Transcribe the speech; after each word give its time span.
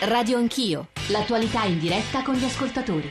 Radio 0.00 0.36
Anch'io, 0.36 0.88
l'attualità 1.08 1.64
in 1.64 1.78
diretta 1.78 2.22
con 2.22 2.34
gli 2.34 2.44
ascoltatori. 2.44 3.10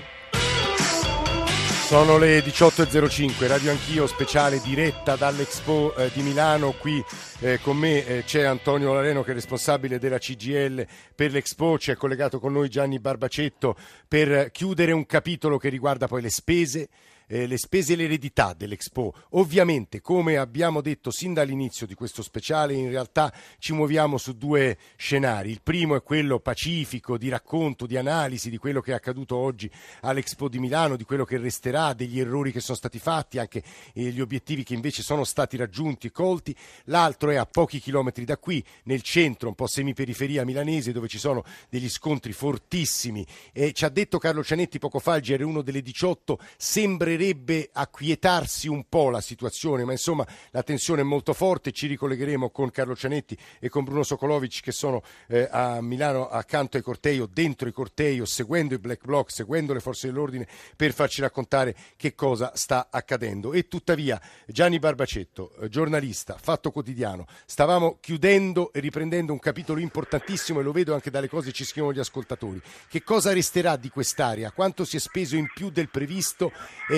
Sono 1.88 2.20
le 2.20 2.44
18.05, 2.44 3.48
Radio 3.48 3.72
Anch'io, 3.72 4.06
speciale 4.06 4.62
diretta 4.62 5.16
dall'Expo 5.16 5.96
eh, 5.96 6.12
di 6.14 6.22
Milano. 6.22 6.74
Qui 6.74 7.04
eh, 7.40 7.60
con 7.60 7.78
me 7.78 8.06
eh, 8.06 8.24
c'è 8.24 8.44
Antonio 8.44 8.94
Lareno 8.94 9.24
che 9.24 9.32
è 9.32 9.34
responsabile 9.34 9.98
della 9.98 10.20
CGL 10.20 10.86
per 11.16 11.32
l'Expo, 11.32 11.76
c'è 11.78 11.96
collegato 11.96 12.40
con 12.40 12.54
noi 12.54 12.70
Gianni 12.70 13.00
Barbacetto 13.00 13.76
per 14.08 14.52
chiudere 14.52 14.92
un 14.92 15.08
capitolo 15.08 15.58
che 15.58 15.70
riguarda 15.70 16.08
poi 16.08 16.22
le 16.22 16.30
spese 16.30 16.90
eh, 17.28 17.48
le 17.48 17.58
spese 17.58 17.94
e 17.94 17.96
l'eredità 17.96 18.54
dell'Expo. 18.54 19.14
Ovviamente, 19.32 20.02
come 20.02 20.38
abbiamo 20.38 20.82
detto 20.82 21.12
sin 21.12 21.34
dall'inizio 21.34 21.86
di 21.88 21.94
questo 21.94 22.22
speciale, 22.22 22.74
in 22.74 22.90
realtà 22.90 23.34
ci 23.58 23.74
muoviamo 23.74 24.18
su 24.18 24.38
due 24.38 24.78
scenari. 24.96 25.50
Il 25.50 25.62
primo 25.62 25.96
è 25.96 26.04
quello 26.04 26.40
pacifico 26.40 27.18
di 27.18 27.30
racconto, 27.30 27.86
di 27.86 27.98
analisi 27.98 28.50
di 28.50 28.58
quello 28.58 28.82
che 28.82 28.92
è 28.92 28.96
accaduto 28.96 29.36
oggi 29.36 29.70
all'Expo 30.02 30.48
di 30.50 30.60
Milano, 30.60 30.96
di 30.96 31.04
quello 31.04 31.26
che 31.26 31.38
resterà, 31.38 31.94
degli 31.94 32.20
errori 32.20 32.52
che 32.52 32.60
sono 32.60 32.78
stati 32.78 33.00
fatti, 33.00 33.40
anche 33.40 33.64
eh, 33.94 34.04
gli 34.12 34.22
obiettivi 34.22 34.64
che 34.64 34.74
invece 34.74 35.02
sono 35.02 35.24
stati 35.24 35.58
raggiunti 35.58 36.08
e 36.08 36.12
colti. 36.12 36.56
L'altro 36.86 37.32
è 37.32 37.36
a 37.36 37.46
pochi 37.46 37.80
chilometri 37.80 38.26
da 38.26 38.38
qui, 38.38 38.64
nel 38.84 39.02
centro, 39.02 39.50
un 39.50 39.56
po' 39.56 39.68
semiperiferia 39.68 40.46
milanese, 40.46 40.92
dove 40.92 41.08
ci 41.08 41.18
sono 41.18 41.44
degli 41.70 41.90
scontri 41.90 42.34
fortissimi. 42.34 43.26
E 43.52 43.74
ci 43.74 43.86
ha 43.86 43.90
detto 43.90 44.18
Carlo 44.18 44.44
Cianetti 44.44 44.80
poco 44.80 45.00
fa, 45.00 45.16
il 45.16 45.24
GR1 45.24 45.62
delle 45.62 45.82
18, 45.82 46.40
sembrerebbe 46.58 47.15
sembrerebbe 47.16 47.70
acquietarsi 47.72 48.68
un 48.68 48.86
po' 48.90 49.10
la 49.10 49.22
situazione, 49.22 49.86
ma 49.86 49.94
insomma 49.94 50.28
la 50.52 50.64
tensione 50.64 51.02
è 51.02 51.04
molto 51.04 51.34
forte. 51.34 51.72
Ci 51.72 51.88
ricollegheremo 51.88 52.50
con 52.50 52.70
Carlo 52.72 52.96
Cianetti 52.96 53.38
e 53.60 53.70
con 53.70 53.86
Bruno 53.86 54.04
Sokolovic 54.04 54.62
che 54.62 54.72
sono 54.72 55.02
eh, 55.28 55.48
a 55.50 55.82
Milano 55.82 56.28
accanto 56.28 56.78
ai 56.78 56.84
cortei 56.84 57.20
o 57.20 57.30
dentro 57.32 57.70
i 57.70 57.72
cortei 57.72 58.20
o 58.20 58.26
seguendo 58.26 58.74
i 58.74 58.80
black 58.80 59.06
bloc, 59.06 59.32
seguendo 59.32 59.74
le 59.74 59.80
forze 59.80 60.08
dell'ordine 60.08 60.48
per 60.76 60.94
farci 60.94 61.22
raccontare 61.22 61.76
che 61.96 62.14
cosa 62.14 62.52
sta 62.56 62.88
accadendo. 62.92 63.54
E 63.54 63.68
tuttavia 63.68 64.22
Gianni 64.46 64.80
Barbacetto, 64.80 65.56
eh, 65.62 65.70
giornalista, 65.70 66.38
Fatto 66.38 66.72
Quotidiano, 66.72 67.26
stavamo 67.46 67.98
chiudendo 68.02 68.74
e 68.74 68.80
riprendendo 68.82 69.32
un 69.32 69.40
capitolo 69.40 69.80
importantissimo 69.80 70.60
e 70.60 70.64
lo 70.64 70.74
vedo 70.74 70.94
anche 70.94 71.10
dalle 71.10 71.30
cose 71.30 71.48
che 71.48 71.54
ci 71.54 71.66
scrivono 71.66 71.94
gli 71.94 72.00
ascoltatori. 72.00 72.62
Che 72.90 73.04
cosa 73.04 73.32
resterà 73.32 73.78
di 73.78 73.90
quest'area? 73.90 74.52
Quanto 74.52 74.84
si 74.84 74.98
è 74.98 75.00
speso 75.00 75.36
in 75.36 75.48
più 75.54 75.70
del 75.70 75.90
previsto? 75.90 76.52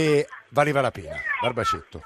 E 0.07 0.25
valeva 0.51 0.79
la 0.79 0.91
pena. 0.91 1.15
Barbacetto. 1.41 2.01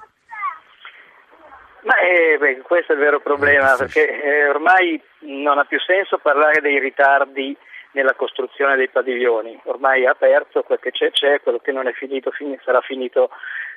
Ma 1.81 1.97
eh, 1.99 2.37
beh, 2.39 2.61
questo 2.61 2.93
è 2.93 2.95
il 2.95 3.01
vero 3.01 3.19
problema, 3.19 3.75
perché 3.75 4.21
eh, 4.21 4.49
ormai 4.49 4.99
non 5.19 5.59
ha 5.59 5.65
più 5.65 5.79
senso 5.79 6.17
parlare 6.17 6.61
dei 6.61 6.79
ritardi 6.79 7.55
nella 7.91 8.13
costruzione 8.13 8.75
dei 8.75 8.87
padiglioni. 8.87 9.59
Ormai 9.65 10.03
è 10.03 10.07
aperto, 10.07 10.63
quel 10.63 10.79
che 10.79 10.91
c'è 10.91 11.11
c'è, 11.11 11.41
quello 11.41 11.59
che 11.59 11.71
non 11.71 11.87
è 11.87 11.91
finito 11.91 12.31
fin- 12.31 12.57
sarà 12.63 12.81
finito 12.81 13.29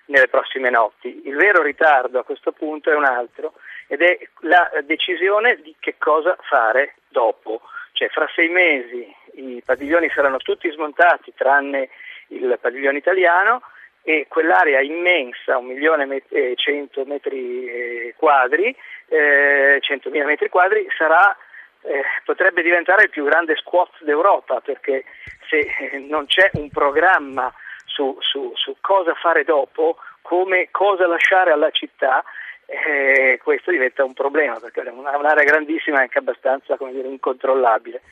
nelle 0.07 0.29
prossime 0.29 0.71
notti. 0.71 1.23
Il 1.27 1.37
vero 1.37 1.63
ritardo 1.63 2.19
a 2.19 2.25
questo 2.25 2.53
punto 2.53 2.91
è 2.91 2.95
un 2.95 3.05
altro 3.05 3.55
ed 3.89 4.01
è 4.01 4.19
la 4.41 4.71
decisione 4.85 5.57
di 5.57 5.75
che 5.79 5.97
cosa 5.99 6.37
fare 6.41 6.95
dopo. 7.09 7.61
Cioè 7.93 8.09
fra 8.09 8.27
sei 8.35 8.49
mesi 8.49 9.15
i 9.35 9.63
padiglioni 9.65 10.11
saranno 10.11 10.39
tutti 10.39 10.71
smontati 10.71 11.33
tranne 11.35 11.91
il 12.29 12.59
padiglione 12.61 12.99
italiano 12.99 13.63
e 14.07 14.27
quell'area 14.29 14.83
immensa, 14.83 15.57
un 15.57 15.65
milione 15.65 16.23
e 16.29 16.53
cento 16.57 17.05
metri 17.07 17.67
eh, 17.67 18.15
quadri, 18.19 18.77
eh, 19.09 19.81
100.000 19.81 20.25
metri 20.27 20.51
quadri, 20.51 20.87
sarà, 20.97 21.35
eh, 21.81 22.03
potrebbe 22.23 22.63
diventare 22.63 23.05
il 23.05 23.11
più 23.11 23.25
grande 23.25 23.57
squat 23.57 23.91
d'Europa 24.01 24.61
perché 24.61 25.05
se 25.49 25.59
eh, 25.59 25.99
non 25.99 26.27
c'è 26.27 26.51
un 26.55 26.69
programma 26.69 27.51
su, 27.87 28.15
su, 28.21 28.53
su 28.55 28.77
cosa 28.83 29.15
fare 29.15 29.43
dopo, 29.43 29.97
come, 30.21 30.69
cosa 30.71 31.07
lasciare 31.07 31.51
alla 31.51 31.71
città, 31.71 32.23
eh, 32.67 33.41
questo 33.43 33.71
diventa 33.71 34.05
un 34.05 34.13
problema 34.13 34.59
perché 34.61 34.83
è 34.83 34.91
un'area 34.91 35.45
grandissima 35.45 35.99
e 35.99 36.03
anche 36.03 36.19
abbastanza 36.19 36.77
dire, 36.79 37.09
incontrollabile. 37.09 38.03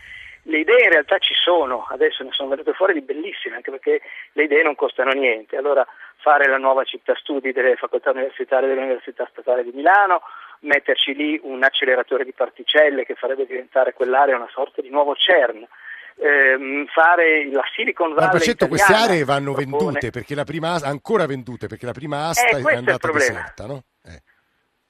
Le 0.45 0.59
idee 0.59 0.85
in 0.85 0.91
realtà 0.91 1.19
ci 1.19 1.35
sono, 1.35 1.87
adesso 1.91 2.25
ne 2.25 2.33
sono 2.33 2.49
venute 2.49 2.73
fuori 2.73 2.95
di 2.95 3.03
bellissime, 3.03 3.57
anche 3.57 3.71
perché 3.71 4.01
le 4.33 4.45
idee 4.45 4.63
non 4.63 4.75
costano 4.75 5.13
niente. 5.13 5.57
Allora 5.57 5.87
fare 6.17 6.49
la 6.49 6.57
nuova 6.57 6.83
città 6.85 7.15
studi 7.17 7.53
delle 7.53 7.77
facoltà 7.77 8.11
universitarie 8.11 8.69
dell'Università 8.69 9.29
Statale 9.31 9.63
di 9.63 9.71
Milano, 9.73 10.23
metterci 10.61 11.15
lì 11.15 11.39
un 11.43 11.63
acceleratore 11.63 12.25
di 12.25 12.33
particelle 12.33 13.05
che 13.05 13.15
farebbe 13.15 13.47
diventare 13.47 13.93
quell'area 13.93 14.37
una 14.37 14.51
sorta 14.51 14.83
di 14.83 14.91
nuovo 14.91 15.15
CERN. 15.15 15.67
Ehm, 16.17 16.87
fare 16.87 17.49
la 17.51 17.65
Silicon 17.75 18.13
Valley 18.13 18.29
Barbacetto, 18.29 18.69
queste 18.69 18.93
aree 18.93 19.25
vanno 19.25 19.55
propone... 19.55 19.77
vendute 19.77 20.11
perché 20.11 20.35
la 20.35 20.45
prima 20.45 20.75
ancora 20.83 21.27
vendute 21.27 21.69
perché 21.69 21.87
la 21.87 21.93
prima 21.93 22.29
asta 22.29 22.59
eh, 22.59 22.63
è 22.63 22.77
andata 22.77 23.09
è 23.09 23.13
deserta, 23.13 23.67
no? 23.67 23.83
Eh. 24.05 24.21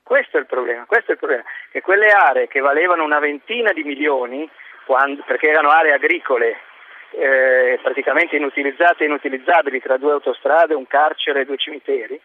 Questo 0.02 0.36
è 0.36 0.40
il 0.40 0.46
problema, 0.46 0.84
questo 0.84 1.10
è 1.10 1.12
il 1.12 1.18
problema, 1.18 1.44
che 1.70 1.80
quelle 1.80 2.08
aree 2.08 2.48
che 2.48 2.60
valevano 2.60 3.04
una 3.04 3.20
ventina 3.20 3.72
di 3.72 3.84
milioni 3.84 4.50
quando, 4.92 5.22
perché 5.26 5.48
erano 5.48 5.70
aree 5.70 5.94
agricole 5.94 6.60
eh, 7.12 7.78
praticamente 7.82 8.36
inutilizzate 8.36 9.04
e 9.04 9.06
inutilizzabili 9.06 9.80
tra 9.80 9.96
due 9.96 10.12
autostrade, 10.12 10.74
un 10.74 10.86
carcere 10.86 11.40
e 11.40 11.44
due 11.46 11.56
cimiteri, 11.56 12.20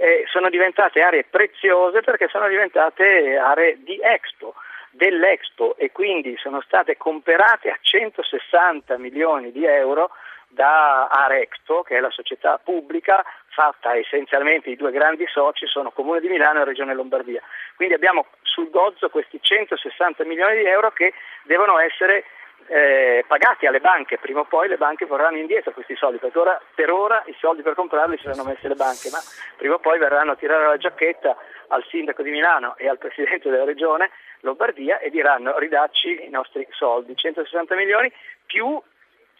eh, 0.00 0.24
sono 0.26 0.48
diventate 0.48 1.00
aree 1.00 1.26
preziose 1.30 2.00
perché 2.00 2.26
sono 2.26 2.48
diventate 2.48 3.36
aree 3.36 3.78
di 3.84 4.00
Expo, 4.02 4.56
dell'Expo 4.90 5.76
e 5.76 5.92
quindi 5.92 6.36
sono 6.38 6.60
state 6.60 6.96
comperate 6.96 7.70
a 7.70 7.78
160 7.80 8.98
milioni 8.98 9.52
di 9.52 9.64
euro 9.64 10.10
da 10.58 11.06
Arexpo, 11.06 11.84
che 11.84 11.98
è 11.98 12.00
la 12.00 12.10
società 12.10 12.58
pubblica 12.58 13.24
fatta 13.50 13.94
essenzialmente 13.94 14.68
di 14.68 14.74
due 14.74 14.90
grandi 14.90 15.24
soci, 15.28 15.68
sono 15.68 15.92
Comune 15.92 16.18
di 16.18 16.28
Milano 16.28 16.60
e 16.60 16.64
Regione 16.64 16.94
Lombardia. 16.94 17.40
Quindi 17.76 17.94
abbiamo 17.94 18.26
sul 18.42 18.68
gozzo 18.68 19.08
questi 19.08 19.38
160 19.40 20.24
milioni 20.24 20.58
di 20.58 20.64
euro 20.64 20.90
che 20.90 21.14
devono 21.44 21.78
essere 21.78 22.24
eh, 22.66 23.24
pagati 23.28 23.66
alle 23.66 23.78
banche, 23.78 24.18
prima 24.18 24.40
o 24.40 24.46
poi 24.46 24.66
le 24.66 24.78
banche 24.78 25.06
vorranno 25.06 25.38
indietro 25.38 25.70
questi 25.70 25.94
soldi, 25.94 26.18
perché 26.18 26.38
ora, 26.38 26.60
per 26.74 26.90
ora 26.90 27.22
i 27.26 27.36
soldi 27.38 27.62
per 27.62 27.74
comprarli 27.74 28.18
ce 28.18 28.26
li 28.26 28.32
hanno 28.32 28.48
messi 28.48 28.66
le 28.66 28.74
banche, 28.74 29.10
ma 29.10 29.18
prima 29.56 29.74
o 29.74 29.78
poi 29.78 30.00
verranno 30.00 30.32
a 30.32 30.36
tirare 30.36 30.66
la 30.66 30.76
giacchetta 30.76 31.36
al 31.68 31.84
sindaco 31.88 32.22
di 32.22 32.30
Milano 32.30 32.76
e 32.76 32.88
al 32.88 32.98
presidente 32.98 33.48
della 33.48 33.64
regione 33.64 34.10
Lombardia 34.40 34.98
e 34.98 35.08
diranno 35.10 35.56
ridacci 35.56 36.26
i 36.26 36.30
nostri 36.30 36.66
soldi, 36.70 37.14
160 37.14 37.76
milioni 37.76 38.12
più 38.44 38.80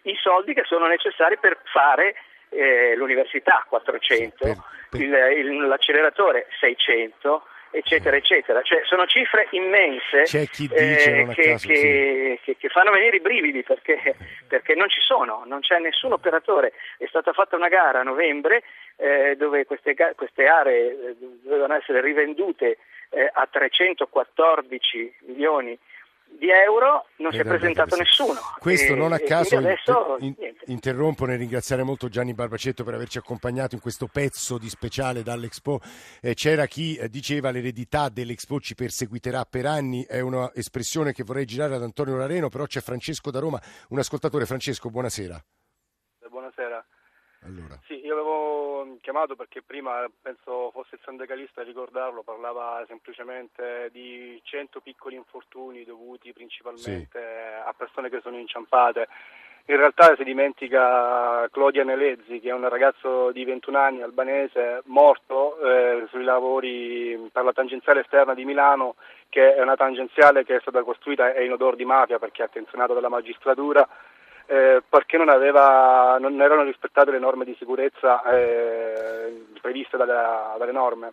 i 0.02 0.16
soldi 0.20 0.54
che 0.54 0.62
sono 0.64 0.86
necessari 0.86 1.38
per 1.38 1.58
fare 1.64 2.14
eh, 2.50 2.94
l'università 2.96 3.64
400, 3.68 4.36
per, 4.38 4.56
per... 4.90 5.00
Il, 5.00 5.12
il, 5.12 5.66
l'acceleratore 5.66 6.46
600 6.60 7.42
eccetera 7.70 8.16
eccetera. 8.16 8.62
Cioè 8.62 8.80
sono 8.84 9.06
cifre 9.06 9.48
immense 9.50 10.22
dice, 10.22 10.42
eh, 10.42 11.26
che, 11.34 11.42
caso, 11.42 11.68
che, 11.68 12.40
sì. 12.42 12.56
che, 12.56 12.68
fanno 12.68 12.90
venire 12.90 13.16
i 13.16 13.20
brividi 13.20 13.62
perché, 13.62 14.16
perché, 14.48 14.74
non 14.74 14.88
ci 14.88 15.00
sono 15.00 15.42
non 15.46 15.60
c'è 15.60 15.78
nessun 15.78 16.12
operatore. 16.12 16.72
È 16.96 17.06
stata 17.06 17.32
fatta 17.32 17.56
una 17.56 17.68
gara 17.68 18.00
a 18.00 18.04
novembre 18.04 18.62
eh, 18.96 19.36
dove 19.36 19.66
queste, 19.66 19.94
queste, 20.16 20.46
aree 20.46 20.90
eh, 20.90 21.16
dovevano 21.42 21.74
essere 21.74 22.00
rivendute 22.00 22.78
eh, 23.10 23.30
a 23.32 23.46
314 23.50 25.14
milioni 25.26 25.78
di 26.38 26.48
euro 26.50 27.06
non 27.16 27.32
si 27.32 27.38
è 27.38 27.44
presentato 27.44 27.96
nessuno. 27.96 28.38
Questo 28.58 28.92
e, 28.92 28.96
non 28.96 29.12
a 29.12 29.18
caso 29.18 29.56
adesso, 29.56 30.16
in, 30.20 30.34
interrompo 30.66 31.26
nel 31.26 31.38
ringraziare 31.38 31.82
molto 31.82 32.08
Gianni 32.08 32.32
Barbacetto 32.32 32.84
per 32.84 32.94
averci 32.94 33.18
accompagnato 33.18 33.74
in 33.74 33.80
questo 33.80 34.06
pezzo 34.06 34.56
di 34.56 34.68
speciale 34.68 35.22
dall'Expo. 35.22 35.80
Eh, 36.20 36.34
c'era 36.34 36.66
chi 36.66 36.96
eh, 36.96 37.08
diceva 37.08 37.50
l'eredità 37.50 38.08
dell'Expo 38.08 38.60
ci 38.60 38.74
perseguiterà 38.74 39.44
per 39.44 39.66
anni, 39.66 40.04
è 40.04 40.20
un'espressione 40.20 41.12
che 41.12 41.24
vorrei 41.24 41.44
girare 41.44 41.74
ad 41.74 41.82
Antonio 41.82 42.16
Lareno, 42.16 42.48
però 42.48 42.64
c'è 42.64 42.80
Francesco 42.80 43.30
da 43.30 43.40
Roma, 43.40 43.60
un 43.88 43.98
ascoltatore. 43.98 44.46
Francesco, 44.46 44.90
buonasera. 44.90 45.42
Buonasera. 46.30 46.84
Allora. 47.44 47.78
Sì, 47.86 48.04
io 48.04 48.14
avevo 48.14 48.98
chiamato 49.00 49.36
perché 49.36 49.62
prima, 49.62 50.04
penso 50.20 50.70
fosse 50.70 50.96
il 50.96 51.00
sindacalista 51.04 51.60
a 51.60 51.64
ricordarlo, 51.64 52.22
parlava 52.22 52.84
semplicemente 52.86 53.88
di 53.92 54.40
100 54.42 54.80
piccoli 54.80 55.14
infortuni 55.14 55.84
dovuti 55.84 56.32
principalmente 56.32 57.20
sì. 57.20 57.68
a 57.68 57.72
persone 57.76 58.10
che 58.10 58.20
sono 58.20 58.36
inciampate. 58.38 59.08
In 59.66 59.76
realtà 59.76 60.16
si 60.16 60.24
dimentica 60.24 61.46
Claudia 61.50 61.84
Nelezzi, 61.84 62.40
che 62.40 62.48
è 62.48 62.54
un 62.54 62.66
ragazzo 62.66 63.30
di 63.32 63.44
21 63.44 63.78
anni 63.78 64.02
albanese 64.02 64.80
morto 64.86 65.60
eh, 65.60 66.06
sui 66.08 66.24
lavori 66.24 67.28
per 67.30 67.44
la 67.44 67.52
tangenziale 67.52 68.00
esterna 68.00 68.32
di 68.32 68.46
Milano, 68.46 68.94
che 69.28 69.54
è 69.54 69.60
una 69.60 69.76
tangenziale 69.76 70.42
che 70.44 70.56
è 70.56 70.60
stata 70.60 70.82
costruita 70.82 71.34
e 71.34 71.44
in 71.44 71.52
odor 71.52 71.76
di 71.76 71.84
mafia 71.84 72.18
perché 72.18 72.40
è 72.40 72.46
attenzionata 72.46 72.94
dalla 72.94 73.10
magistratura 73.10 73.86
eh, 74.50 74.82
perché 74.88 75.18
non, 75.18 75.28
aveva, 75.28 76.16
non, 76.18 76.40
erano 76.40 76.62
rispettate 76.62 77.10
le 77.10 77.18
norme 77.18 77.44
di 77.44 77.54
sicurezza 77.58 78.22
eh, 78.30 79.44
previste 79.60 79.98
dalle, 79.98 80.56
dalle 80.56 80.72
norme. 80.72 81.12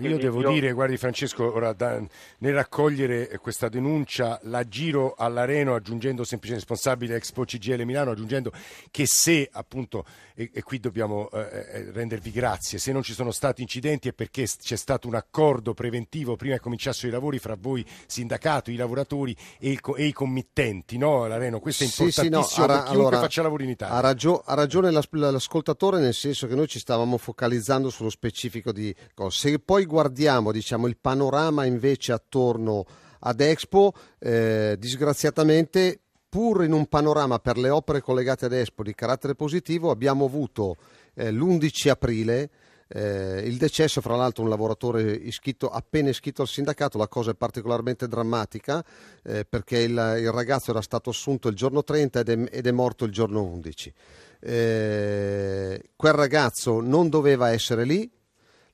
Io 0.00 0.18
devo 0.18 0.40
io... 0.40 0.50
dire, 0.50 0.72
guardi 0.72 0.96
Francesco, 0.96 1.54
ora 1.54 1.72
da, 1.72 2.02
nel 2.38 2.54
raccogliere 2.54 3.38
questa 3.38 3.68
denuncia 3.68 4.40
la 4.44 4.66
giro 4.66 5.14
all'Areno 5.16 5.74
aggiungendo 5.74 6.24
semplice 6.24 6.54
responsabile 6.54 7.16
Expo 7.16 7.44
CGL 7.44 7.82
Milano, 7.84 8.10
aggiungendo 8.10 8.52
che 8.90 9.06
se 9.06 9.48
appunto, 9.52 10.04
e, 10.34 10.50
e 10.52 10.62
qui 10.62 10.80
dobbiamo 10.80 11.30
eh, 11.30 11.38
eh, 11.40 11.90
rendervi 11.92 12.30
grazie, 12.30 12.78
se 12.78 12.92
non 12.92 13.02
ci 13.02 13.12
sono 13.12 13.30
stati 13.30 13.62
incidenti 13.62 14.08
è 14.08 14.12
perché 14.12 14.46
c'è 14.46 14.76
stato 14.76 15.06
un 15.06 15.14
accordo 15.14 15.74
preventivo 15.74 16.36
prima 16.36 16.54
che 16.54 16.60
cominciassero 16.60 17.08
i 17.08 17.12
lavori 17.12 17.38
fra 17.38 17.56
voi 17.58 17.84
sindacato, 18.06 18.70
i 18.70 18.76
lavoratori 18.76 19.36
e, 19.58 19.70
il, 19.70 19.80
e 19.96 20.06
i 20.06 20.12
committenti, 20.12 20.98
no 20.98 21.26
L'Areno? 21.26 21.60
Questo 21.60 21.84
è 21.84 21.86
importantissimo 21.86 22.42
sì, 22.42 22.54
sì, 22.54 22.60
no, 22.60 22.66
per 22.66 22.76
chiunque 22.76 22.94
allora, 22.96 23.20
faccia 23.20 23.42
lavori 23.42 23.64
in 23.64 23.70
Italia. 23.70 23.94
Ha, 23.94 24.00
ragio- 24.00 24.42
ha 24.44 24.54
ragione 24.54 24.90
l'ascoltatore 24.90 26.00
nel 26.00 26.14
senso 26.14 26.46
che 26.46 26.54
noi 26.54 26.66
ci 26.66 26.78
stavamo 26.78 27.16
focalizzando 27.16 27.90
sullo 27.90 28.10
specifico 28.10 28.72
di 28.72 28.94
cose. 29.14 29.48
Se 29.50 29.58
poi 29.58 29.83
poi 29.84 29.86
guardiamo 29.86 30.52
diciamo, 30.52 30.86
il 30.86 30.96
panorama 31.00 31.64
invece 31.64 32.12
attorno 32.12 32.84
ad 33.20 33.40
Expo, 33.40 33.92
eh, 34.18 34.76
disgraziatamente 34.78 36.00
pur 36.28 36.64
in 36.64 36.72
un 36.72 36.86
panorama 36.86 37.38
per 37.38 37.56
le 37.56 37.70
opere 37.70 38.00
collegate 38.00 38.46
ad 38.46 38.52
Expo 38.52 38.82
di 38.82 38.94
carattere 38.94 39.34
positivo 39.34 39.90
abbiamo 39.90 40.24
avuto 40.24 40.76
eh, 41.14 41.30
l'11 41.30 41.88
aprile 41.90 42.50
eh, 42.88 43.42
il 43.44 43.56
decesso, 43.56 44.00
fra 44.00 44.14
l'altro, 44.14 44.42
un 44.42 44.50
lavoratore 44.50 45.12
iscritto, 45.12 45.68
appena 45.68 46.10
iscritto 46.10 46.42
al 46.42 46.48
sindacato, 46.48 46.98
la 46.98 47.08
cosa 47.08 47.30
è 47.30 47.34
particolarmente 47.34 48.06
drammatica 48.06 48.84
eh, 49.22 49.44
perché 49.46 49.78
il, 49.78 49.90
il, 49.90 50.30
ragazzo 50.30 50.70
era 50.70 50.82
stato 50.82 51.10
assunto 51.10 51.48
il 51.48 51.56
giorno 51.56 51.82
30 51.82 52.20
ed 52.20 52.28
è, 52.28 52.48
ed 52.50 52.66
è 52.66 52.70
morto 52.72 53.04
il 53.04 53.12
giorno 53.12 53.42
11. 53.42 53.92
Eh, 54.40 55.82
quel 55.96 56.12
ragazzo 56.12 56.80
non 56.80 57.08
doveva 57.08 57.50
essere 57.50 57.84
lì, 57.84 58.10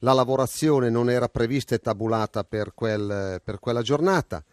la 0.01 0.13
lavorazione 0.13 0.91
non 0.91 1.11
era 1.11 1.29
prevista 1.29 1.75
e 1.75 1.79
tabulata 1.79 2.45
per, 2.45 2.73
quel, 2.75 3.41
per 3.43 3.59
quella 3.59 3.83
giornata, 3.83 4.45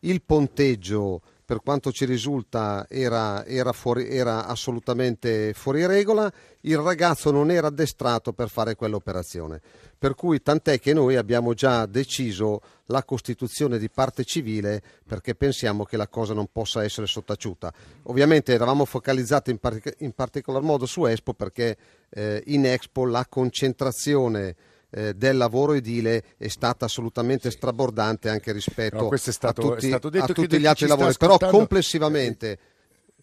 il 0.00 0.22
ponteggio 0.22 1.20
per 1.50 1.62
quanto 1.62 1.90
ci 1.90 2.04
risulta 2.04 2.86
era, 2.88 3.44
era, 3.44 3.72
fuori, 3.72 4.08
era, 4.08 4.46
assolutamente 4.46 5.52
fuori 5.52 5.84
regola, 5.84 6.32
il 6.60 6.78
ragazzo 6.78 7.32
non 7.32 7.50
era 7.50 7.66
addestrato 7.66 8.32
per 8.32 8.48
fare 8.48 8.76
quell'operazione. 8.76 9.60
Per 9.98 10.14
cui 10.14 10.40
tant'è 10.42 10.78
che 10.78 10.92
noi 10.92 11.16
abbiamo 11.16 11.52
già 11.52 11.86
deciso 11.86 12.60
la 12.86 13.02
costituzione 13.02 13.78
di 13.78 13.90
parte 13.90 14.24
civile 14.24 14.80
perché 15.04 15.34
pensiamo 15.34 15.84
che 15.84 15.96
la 15.96 16.06
cosa 16.06 16.34
non 16.34 16.46
possa 16.52 16.84
essere 16.84 17.08
sottaciuta. 17.08 17.72
Ovviamente 18.04 18.52
eravamo 18.52 18.84
focalizzati 18.84 19.50
in, 19.50 19.58
par- 19.58 19.94
in 19.98 20.12
particolar 20.12 20.62
modo 20.62 20.86
su 20.86 21.04
Expo 21.04 21.34
perché 21.34 21.76
eh, 22.10 22.44
in 22.46 22.64
Expo 22.64 23.06
la 23.06 23.26
concentrazione 23.28 24.54
eh, 24.90 25.14
del 25.14 25.36
lavoro 25.36 25.74
edile 25.74 26.24
è 26.36 26.48
stata 26.48 26.84
assolutamente 26.84 27.50
strabordante 27.50 28.28
anche 28.28 28.52
rispetto 28.52 29.08
no, 29.08 29.16
stato, 29.16 29.72
a 29.72 29.76
tutti, 29.98 30.18
a 30.18 30.26
tutti 30.26 30.58
gli 30.58 30.66
altri 30.66 30.86
lavori, 30.86 31.14
però 31.18 31.38
complessivamente 31.38 32.58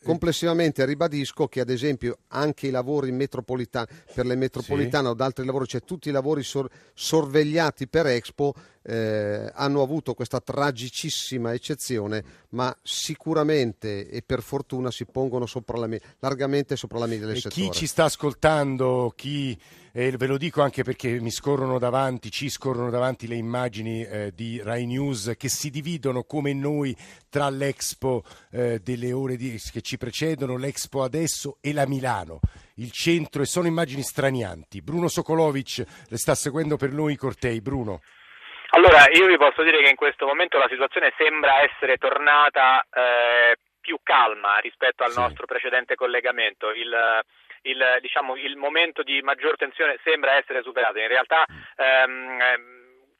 Complessivamente 0.03 0.85
ribadisco 0.85 1.47
che 1.47 1.59
ad 1.59 1.69
esempio 1.69 2.19
anche 2.29 2.67
i 2.67 2.69
lavori 2.69 3.11
metropolitani, 3.11 3.87
per 4.13 4.25
le 4.25 4.35
metropolitane 4.35 5.07
sì. 5.09 5.13
o 5.13 5.23
altri 5.23 5.45
lavori, 5.45 5.67
cioè 5.67 5.81
tutti 5.81 6.09
i 6.09 6.11
lavori 6.11 6.43
sor- 6.43 6.69
sorvegliati 6.93 7.87
per 7.87 8.07
Expo 8.07 8.53
eh, 8.83 9.51
hanno 9.53 9.81
avuto 9.81 10.13
questa 10.13 10.39
tragicissima 10.39 11.53
eccezione, 11.53 12.23
ma 12.49 12.75
sicuramente 12.83 14.09
e 14.09 14.21
per 14.25 14.41
fortuna 14.41 14.91
si 14.91 15.05
pongono 15.05 15.45
sopra 15.45 15.77
la, 15.77 15.89
largamente 16.19 16.75
sopra 16.75 16.99
la 16.99 17.07
media 17.07 17.25
del 17.25 17.35
e 17.35 17.41
settore. 17.41 17.61
Chi 17.61 17.71
ci 17.71 17.87
sta 17.87 18.05
ascoltando, 18.05 19.11
chi 19.15 19.59
e 19.99 20.13
ve 20.15 20.27
lo 20.27 20.37
dico 20.37 20.61
anche 20.61 20.83
perché 20.83 21.19
mi 21.19 21.31
scorrono 21.31 21.79
davanti, 21.79 22.29
ci 22.29 22.49
scorrono 22.49 22.91
davanti 22.91 23.27
le 23.27 23.33
immagini 23.33 24.03
eh, 24.03 24.29
di 24.31 24.61
Rai 24.63 24.85
News 24.85 25.33
che 25.35 25.49
si 25.49 25.71
dividono 25.71 26.21
come 26.21 26.53
noi 26.53 26.95
tra 27.31 27.49
l'Expo 27.49 28.21
eh, 28.53 28.77
delle 28.77 29.11
ore 29.11 29.37
di, 29.37 29.57
che 29.73 29.81
ci 29.81 29.97
precedono, 29.97 30.55
l'Expo 30.55 31.01
adesso 31.01 31.57
e 31.63 31.73
la 31.73 31.87
Milano, 31.87 32.41
il 32.75 32.91
centro 32.91 33.41
e 33.41 33.45
sono 33.45 33.65
immagini 33.65 34.03
stranianti. 34.03 34.83
Bruno 34.83 35.07
Sokolovic 35.07 35.77
le 35.79 36.17
sta 36.17 36.35
seguendo 36.35 36.77
per 36.77 36.91
noi 36.91 37.13
i 37.13 37.17
cortei. 37.17 37.59
Bruno. 37.59 38.01
Allora, 38.77 39.09
io 39.09 39.25
vi 39.25 39.37
posso 39.37 39.63
dire 39.63 39.81
che 39.81 39.89
in 39.89 39.95
questo 39.95 40.27
momento 40.27 40.59
la 40.59 40.69
situazione 40.69 41.11
sembra 41.17 41.63
essere 41.63 41.97
tornata 41.97 42.85
eh, 42.93 43.57
più 43.81 43.97
calma 44.03 44.59
rispetto 44.59 45.03
al 45.03 45.09
sì. 45.09 45.19
nostro 45.19 45.47
precedente 45.47 45.95
collegamento. 45.95 46.69
Il, 46.69 46.93
il, 47.69 47.97
diciamo, 48.01 48.35
il 48.35 48.55
momento 48.55 49.03
di 49.03 49.21
maggior 49.21 49.55
tensione 49.55 49.99
sembra 50.03 50.33
essere 50.33 50.61
superato. 50.61 50.99
In 50.99 51.07
realtà 51.07 51.45
ehm, 51.75 52.41
ehm 52.41 52.77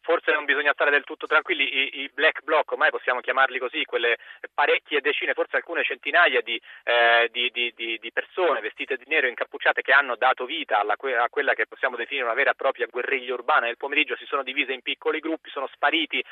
forse 0.08 0.32
non 0.32 0.46
bisogna 0.46 0.72
stare 0.72 0.90
del 0.90 1.04
tutto 1.04 1.28
tranquilli, 1.28 1.68
I, 1.68 2.00
i, 2.04 2.12
black 2.14 2.42
bloc, 2.42 2.72
ormai 2.72 2.92
possiamo 2.92 3.20
chiamarli 3.20 3.60
così, 3.60 3.84
quelle 3.84 4.16
parecchie 4.54 5.02
decine, 5.02 5.34
forse 5.34 5.58
alcune 5.58 5.84
centinaia 5.84 6.40
di, 6.40 6.56
eh, 6.86 7.28
di, 7.30 7.52
di, 7.52 7.98
di 8.00 8.12
persone 8.14 8.62
vestite 8.62 8.96
di 8.96 9.04
nero 9.08 9.28
incappucciate 9.28 9.82
che 9.82 9.92
hanno 9.92 10.16
dato 10.16 10.46
vita 10.46 10.80
alla, 10.80 10.96
a 10.96 11.28
quella 11.30 11.54
che 11.54 11.68
possiamo 11.68 11.98
definire 11.98 12.24
una 12.24 12.36
vera 12.36 12.52
e 12.52 12.56
propria 12.56 12.88
guerriglia 12.90 13.34
urbana. 13.34 13.66
Nel 13.66 13.76
pomeriggio 13.76 14.16
si 14.16 14.26
sono 14.26 14.44
divise 14.44 14.72
in 14.72 14.82
piccoli 14.82 15.20
gruppi, 15.20 15.50
sono 15.50 15.68
spariti 15.68 16.24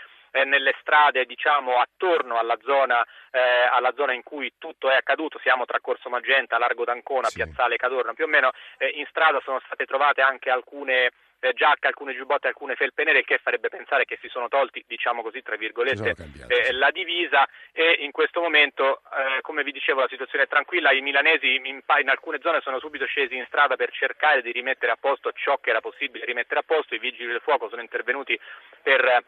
nelle 0.43 0.75
strade 0.81 1.25
diciamo 1.25 1.77
attorno 1.77 2.37
alla 2.37 2.57
zona, 2.61 3.05
eh, 3.31 3.39
alla 3.71 3.93
zona, 3.95 4.13
in 4.13 4.23
cui 4.23 4.53
tutto 4.57 4.89
è 4.89 4.95
accaduto, 4.95 5.39
siamo 5.39 5.65
tra 5.65 5.79
Corso 5.79 6.09
Magenta, 6.09 6.57
Largo 6.57 6.83
d'Ancona, 6.83 7.27
sì. 7.27 7.35
Piazzale 7.35 7.77
Cadorno, 7.77 8.13
più 8.13 8.25
o 8.25 8.27
meno 8.27 8.51
eh, 8.77 8.87
in 8.95 9.05
strada 9.09 9.39
sono 9.43 9.61
state 9.65 9.85
trovate 9.85 10.21
anche 10.21 10.49
alcune 10.49 11.11
eh, 11.45 11.53
giacche, 11.53 11.87
alcune 11.87 12.15
giubbotte, 12.15 12.47
alcune 12.47 12.75
felpe 12.75 13.03
nere, 13.03 13.23
che 13.23 13.37
farebbe 13.37 13.69
pensare 13.69 14.05
che 14.05 14.17
si 14.21 14.27
sono 14.29 14.47
tolti, 14.47 14.83
diciamo 14.87 15.21
così, 15.21 15.41
tra 15.41 15.55
virgolette, 15.55 16.15
eh, 16.47 16.71
la 16.73 16.91
divisa. 16.91 17.47
E 17.71 17.97
in 17.99 18.11
questo 18.11 18.41
momento, 18.41 19.01
eh, 19.13 19.41
come 19.41 19.63
vi 19.63 19.71
dicevo, 19.71 20.01
la 20.01 20.07
situazione 20.07 20.45
è 20.45 20.47
tranquilla, 20.47 20.91
i 20.91 21.01
milanesi 21.01 21.55
in, 21.55 21.65
in, 21.65 22.09
alcune 22.09 22.39
zone 22.41 22.61
sono 22.61 22.79
subito 22.79 23.05
scesi 23.05 23.35
in 23.35 23.45
strada 23.47 23.75
per 23.75 23.91
cercare 23.91 24.41
di 24.41 24.51
rimettere 24.51 24.91
a 24.91 24.97
posto 24.99 25.31
ciò 25.33 25.57
che 25.57 25.69
era 25.69 25.81
possibile 25.81 26.25
rimettere 26.25 26.61
a 26.61 26.63
posto, 26.65 26.95
i 26.95 26.99
vigili 26.99 27.27
del 27.27 27.41
fuoco 27.41 27.69
sono 27.69 27.81
intervenuti 27.81 28.39
per 28.81 29.23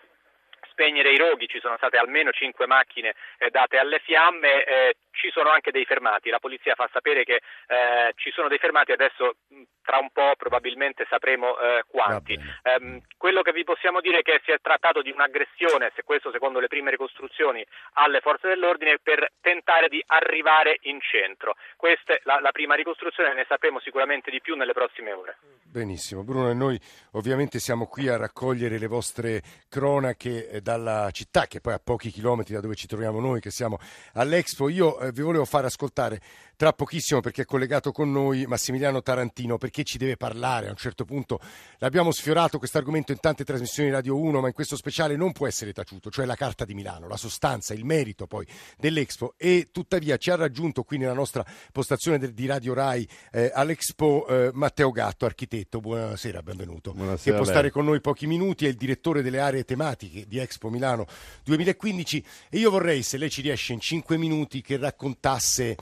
spegnere 0.78 1.12
i 1.12 1.18
roghi, 1.18 1.48
ci 1.48 1.60
sono 1.60 1.76
state 1.78 1.98
almeno 1.98 2.30
cinque 2.30 2.68
macchine 2.68 3.16
eh, 3.40 3.50
date 3.50 3.80
alle 3.80 3.98
fiamme, 3.98 4.64
eh, 4.64 4.98
ci 5.10 5.32
sono 5.32 5.50
anche 5.50 5.72
dei 5.72 5.86
fermati, 5.86 6.30
la 6.30 6.38
polizia 6.38 6.76
fa 6.76 6.88
sapere 6.94 7.24
che 7.24 7.42
eh, 7.68 8.14
ci 8.16 8.30
sono 8.30 8.48
dei 8.48 8.60
fermati, 8.60 8.92
adesso 8.92 9.38
tra 9.82 9.98
un 9.98 10.12
po' 10.12 10.34
probabilmente 10.38 11.08
sapremo 11.10 11.58
eh, 11.58 11.84
quanti. 11.88 12.38
Um, 12.64 13.02
quello 13.18 13.42
che 13.42 13.54
vi 13.54 13.64
possiamo 13.64 14.02
dire 14.02 14.20
è 14.20 14.22
che 14.22 14.42
si 14.44 14.52
è 14.52 14.60
trattato 14.62 15.02
di 15.02 15.12
un'aggressione, 15.12 15.94
se 15.96 16.04
questo 16.04 16.30
secondo 16.30 16.60
le 16.60 16.68
prime 16.68 16.92
ricostruzioni, 16.92 17.66
alle 17.94 18.20
forze 18.20 18.50
dell'ordine 18.50 19.00
per 19.02 19.32
tentare 19.42 19.88
di 19.88 20.04
arrivare 20.08 20.78
in 20.82 21.00
centro. 21.00 21.56
Questa 21.78 22.14
è 22.14 22.20
la, 22.26 22.40
la 22.42 22.52
prima 22.52 22.76
ricostruzione, 22.76 23.34
ne 23.34 23.46
sapremo 23.48 23.80
sicuramente 23.80 24.30
di 24.30 24.42
più 24.42 24.56
nelle 24.56 24.74
prossime 24.74 25.14
ore. 25.14 25.38
Benissimo, 25.64 26.24
Bruno, 26.24 26.50
e 26.50 26.54
noi 26.54 26.78
ovviamente 27.14 27.60
siamo 27.60 27.88
qui 27.88 28.10
a 28.10 28.18
raccogliere 28.18 28.78
le 28.78 28.88
vostre 28.88 29.42
cronache 29.70 30.50
eh, 30.50 30.62
dalla 30.68 31.10
città, 31.12 31.48
che 31.48 31.62
poi 31.62 31.74
a 31.74 31.80
pochi 31.82 32.12
chilometri 32.12 32.54
da 32.54 32.60
dove 32.60 32.76
ci 32.76 32.88
troviamo 32.88 33.22
noi, 33.22 33.40
che 33.40 33.52
siamo 33.52 33.80
all'Expo. 34.14 34.68
Io 34.68 35.00
eh, 35.00 35.14
vi 35.14 35.22
volevo 35.22 35.46
far 35.46 35.64
ascoltare 35.64 36.20
tra 36.58 36.74
pochissimo 36.74 37.22
perché 37.22 37.44
è 37.44 37.46
collegato 37.46 37.92
con 37.92 38.12
noi 38.12 38.48
Massimiliano 38.48 39.04
Tarantino 39.04 39.60
perché 39.60 39.84
ci 39.84 40.00
deve 40.00 40.18
parlare. 40.18 40.68
A 40.68 40.72
un 40.72 40.76
certo 40.76 41.06
punto 41.06 41.40
l'abbiamo 41.78 42.12
sfiorato 42.12 42.58
questo 42.58 42.80
argomento 42.80 43.12
in 43.12 43.20
tante 43.20 43.46
trasmissioni 43.46 43.92
Radio 43.92 44.18
1 44.18 44.42
ma 44.42 44.48
in 44.48 44.54
questo 44.54 44.76
speciale 44.76 45.16
non 45.16 45.34
può 45.34 45.46
essere 45.46 45.72
taciuto 45.72 46.10
cioè 46.10 46.26
la 46.26 46.34
carta 46.36 46.66
di 46.66 46.74
Milano 46.74 47.08
la 47.08 47.16
sostanza 47.16 47.76
il 47.76 47.86
merito 47.86 48.26
poi 48.26 48.46
dell'Expo. 48.76 49.36
E 49.38 49.70
tuttavia 49.72 50.18
ci 50.18 50.32
ha 50.32 50.36
raggiunto 50.36 50.82
qui 50.82 50.98
nella 50.98 51.14
nostra 51.14 51.46
postazione 51.72 52.34
di 52.34 52.46
Radio 52.48 52.74
Rai 52.74 53.08
eh, 53.32 53.52
all'Expo 53.54 54.26
eh, 54.28 54.50
Matteo 54.52 54.90
Gatto 54.90 55.26
architetto. 55.26 55.80
Buonasera 55.80 56.42
benvenuto. 56.42 56.92
Buonasera 56.92 57.38
che 57.38 57.44
può 57.44 57.50
stare 57.50 57.70
con 57.70 57.86
noi 57.86 58.02
pochi 58.02 58.26
minuti 58.26 58.66
è 58.66 58.70
il 58.70 58.78
direttore 58.78 59.22
delle 59.22 59.40
aree 59.40 59.64
tematiche 59.64 60.26
di 60.26 60.40
Expo 60.40 60.70
Milano 60.72 61.06
2015 61.44 62.26
e 62.50 62.58
io 62.58 62.72
vorrei 62.72 63.04
se 63.04 63.18
lei 63.18 63.30
ci 63.30 63.42
riesce 63.42 63.74
in 63.74 63.80
5 63.80 64.18
minuti 64.18 64.62
che 64.62 64.78
raccontasse 64.78 65.76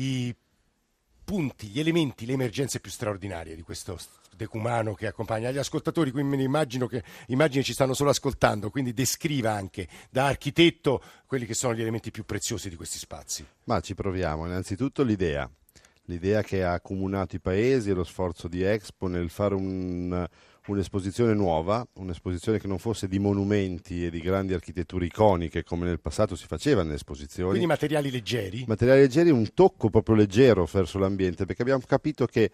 i 0.00 0.34
punti, 1.24 1.68
gli 1.68 1.78
elementi, 1.78 2.26
le 2.26 2.32
emergenze 2.32 2.80
più 2.80 2.90
straordinarie 2.90 3.54
di 3.54 3.62
questo 3.62 3.98
decumano 4.34 4.94
che 4.94 5.06
accompagna. 5.06 5.50
Gli 5.50 5.58
ascoltatori, 5.58 6.10
quindi 6.10 6.42
immagino 6.42 6.86
che 6.86 7.04
immagino 7.26 7.62
ci 7.62 7.74
stanno 7.74 7.92
solo 7.92 8.10
ascoltando, 8.10 8.70
quindi 8.70 8.94
descriva 8.94 9.52
anche 9.52 9.86
da 10.10 10.26
architetto 10.26 11.02
quelli 11.26 11.44
che 11.44 11.54
sono 11.54 11.74
gli 11.74 11.82
elementi 11.82 12.10
più 12.10 12.24
preziosi 12.24 12.70
di 12.70 12.76
questi 12.76 12.98
spazi. 12.98 13.46
Ma 13.64 13.80
ci 13.80 13.94
proviamo, 13.94 14.46
innanzitutto 14.46 15.02
l'idea, 15.02 15.48
l'idea 16.04 16.42
che 16.42 16.64
ha 16.64 16.72
accomunato 16.72 17.36
i 17.36 17.40
paesi 17.40 17.90
e 17.90 17.94
lo 17.94 18.04
sforzo 18.04 18.48
di 18.48 18.62
Expo 18.62 19.06
nel 19.06 19.28
fare 19.28 19.54
un, 19.54 20.26
un'esposizione 20.72 21.34
nuova, 21.34 21.86
un'esposizione 21.94 22.58
che 22.58 22.66
non 22.66 22.78
fosse 22.78 23.08
di 23.08 23.18
monumenti 23.18 24.04
e 24.04 24.10
di 24.10 24.20
grandi 24.20 24.54
architetture 24.54 25.04
iconiche 25.04 25.62
come 25.62 25.86
nel 25.86 26.00
passato 26.00 26.36
si 26.36 26.46
faceva 26.46 26.82
nelle 26.82 26.94
esposizioni. 26.94 27.50
Quindi 27.50 27.66
materiali 27.66 28.10
leggeri? 28.10 28.64
Materiali 28.66 29.00
leggeri, 29.00 29.30
un 29.30 29.52
tocco 29.54 29.90
proprio 29.90 30.14
leggero 30.14 30.68
verso 30.70 30.98
l'ambiente, 30.98 31.44
perché 31.44 31.62
abbiamo 31.62 31.82
capito 31.86 32.26
che 32.26 32.50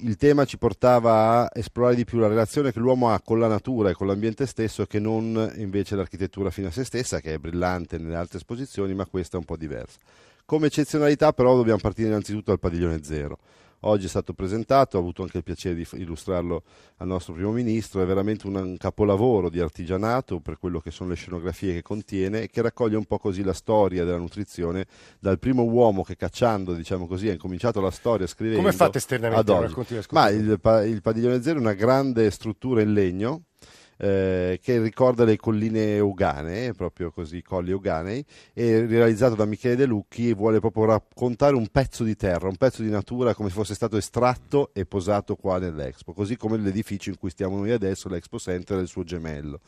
il 0.00 0.16
tema 0.16 0.44
ci 0.44 0.58
portava 0.58 1.44
a 1.44 1.50
esplorare 1.54 1.96
di 1.96 2.04
più 2.04 2.18
la 2.18 2.28
relazione 2.28 2.72
che 2.72 2.78
l'uomo 2.78 3.10
ha 3.10 3.20
con 3.20 3.38
la 3.38 3.48
natura 3.48 3.90
e 3.90 3.94
con 3.94 4.06
l'ambiente 4.06 4.46
stesso 4.46 4.84
che 4.84 4.98
non 4.98 5.52
invece 5.56 5.96
l'architettura 5.96 6.50
fino 6.50 6.68
a 6.68 6.70
se 6.72 6.84
stessa, 6.84 7.20
che 7.20 7.34
è 7.34 7.38
brillante 7.38 7.98
nelle 7.98 8.16
altre 8.16 8.38
esposizioni, 8.38 8.94
ma 8.94 9.06
questa 9.06 9.36
è 9.36 9.40
un 9.40 9.46
po' 9.46 9.56
diversa. 9.56 9.98
Come 10.44 10.66
eccezionalità 10.66 11.32
però 11.32 11.56
dobbiamo 11.56 11.80
partire 11.80 12.08
innanzitutto 12.08 12.50
dal 12.50 12.60
padiglione 12.60 13.02
zero 13.02 13.38
oggi 13.80 14.06
è 14.06 14.08
stato 14.08 14.32
presentato, 14.32 14.96
ho 14.96 15.00
avuto 15.00 15.22
anche 15.22 15.38
il 15.38 15.42
piacere 15.42 15.74
di 15.74 15.86
illustrarlo 15.92 16.62
al 16.98 17.06
nostro 17.06 17.34
primo 17.34 17.52
ministro, 17.52 18.02
è 18.02 18.06
veramente 18.06 18.46
un, 18.46 18.76
capolavoro 18.78 19.48
di 19.48 19.60
artigianato 19.60 20.40
per 20.40 20.58
quello 20.58 20.80
che 20.80 20.90
sono 20.90 21.10
le 21.10 21.16
scenografie 21.16 21.74
che 21.74 21.82
contiene 21.82 22.42
e 22.42 22.48
che 22.48 22.62
raccoglie 22.62 22.96
un 22.96 23.04
po' 23.04 23.18
così 23.18 23.42
la 23.42 23.52
storia 23.52 24.04
della 24.04 24.18
nutrizione 24.18 24.86
dal 25.18 25.38
primo 25.38 25.62
uomo 25.62 26.02
che 26.02 26.16
cacciando, 26.16 26.74
diciamo 26.74 27.06
così, 27.06 27.28
ha 27.28 27.32
incominciato 27.32 27.80
la 27.80 27.90
storia 27.90 28.26
scrivendo 28.26 28.62
Come 28.62 28.72
fate 28.72 28.98
esternamente? 28.98 29.52
Ad 29.52 29.58
oggi. 29.74 30.06
Ma 30.10 30.28
il, 30.30 30.58
il 30.86 31.00
padiglione 31.02 31.42
zero 31.42 31.58
è 31.58 31.60
una 31.60 31.74
grande 31.74 32.30
struttura 32.30 32.80
in 32.80 32.92
legno 32.92 33.42
eh, 33.98 34.58
che 34.62 34.80
ricorda 34.80 35.24
le 35.24 35.36
colline 35.36 35.96
euganee, 35.96 36.72
proprio 36.72 37.10
così, 37.10 37.42
colli 37.42 37.70
euganei, 37.70 38.24
e 38.52 38.86
realizzato 38.86 39.34
da 39.34 39.44
Michele 39.44 39.76
De 39.76 39.86
Lucchi 39.86 40.34
vuole 40.34 40.60
proprio 40.60 40.84
raccontare 40.84 41.54
un 41.54 41.68
pezzo 41.68 42.04
di 42.04 42.16
terra, 42.16 42.48
un 42.48 42.56
pezzo 42.56 42.82
di 42.82 42.90
natura 42.90 43.34
come 43.34 43.48
se 43.48 43.54
fosse 43.54 43.74
stato 43.74 43.96
estratto 43.96 44.70
e 44.72 44.84
posato 44.84 45.36
qua 45.36 45.58
nell'Expo, 45.58 46.12
così 46.12 46.36
come 46.36 46.58
l'edificio 46.58 47.10
in 47.10 47.18
cui 47.18 47.30
stiamo 47.30 47.56
noi 47.56 47.72
adesso, 47.72 48.08
l'Expo 48.08 48.38
Center 48.38 48.78
e 48.78 48.82
il 48.82 48.88
suo 48.88 49.04
gemello. 49.04 49.60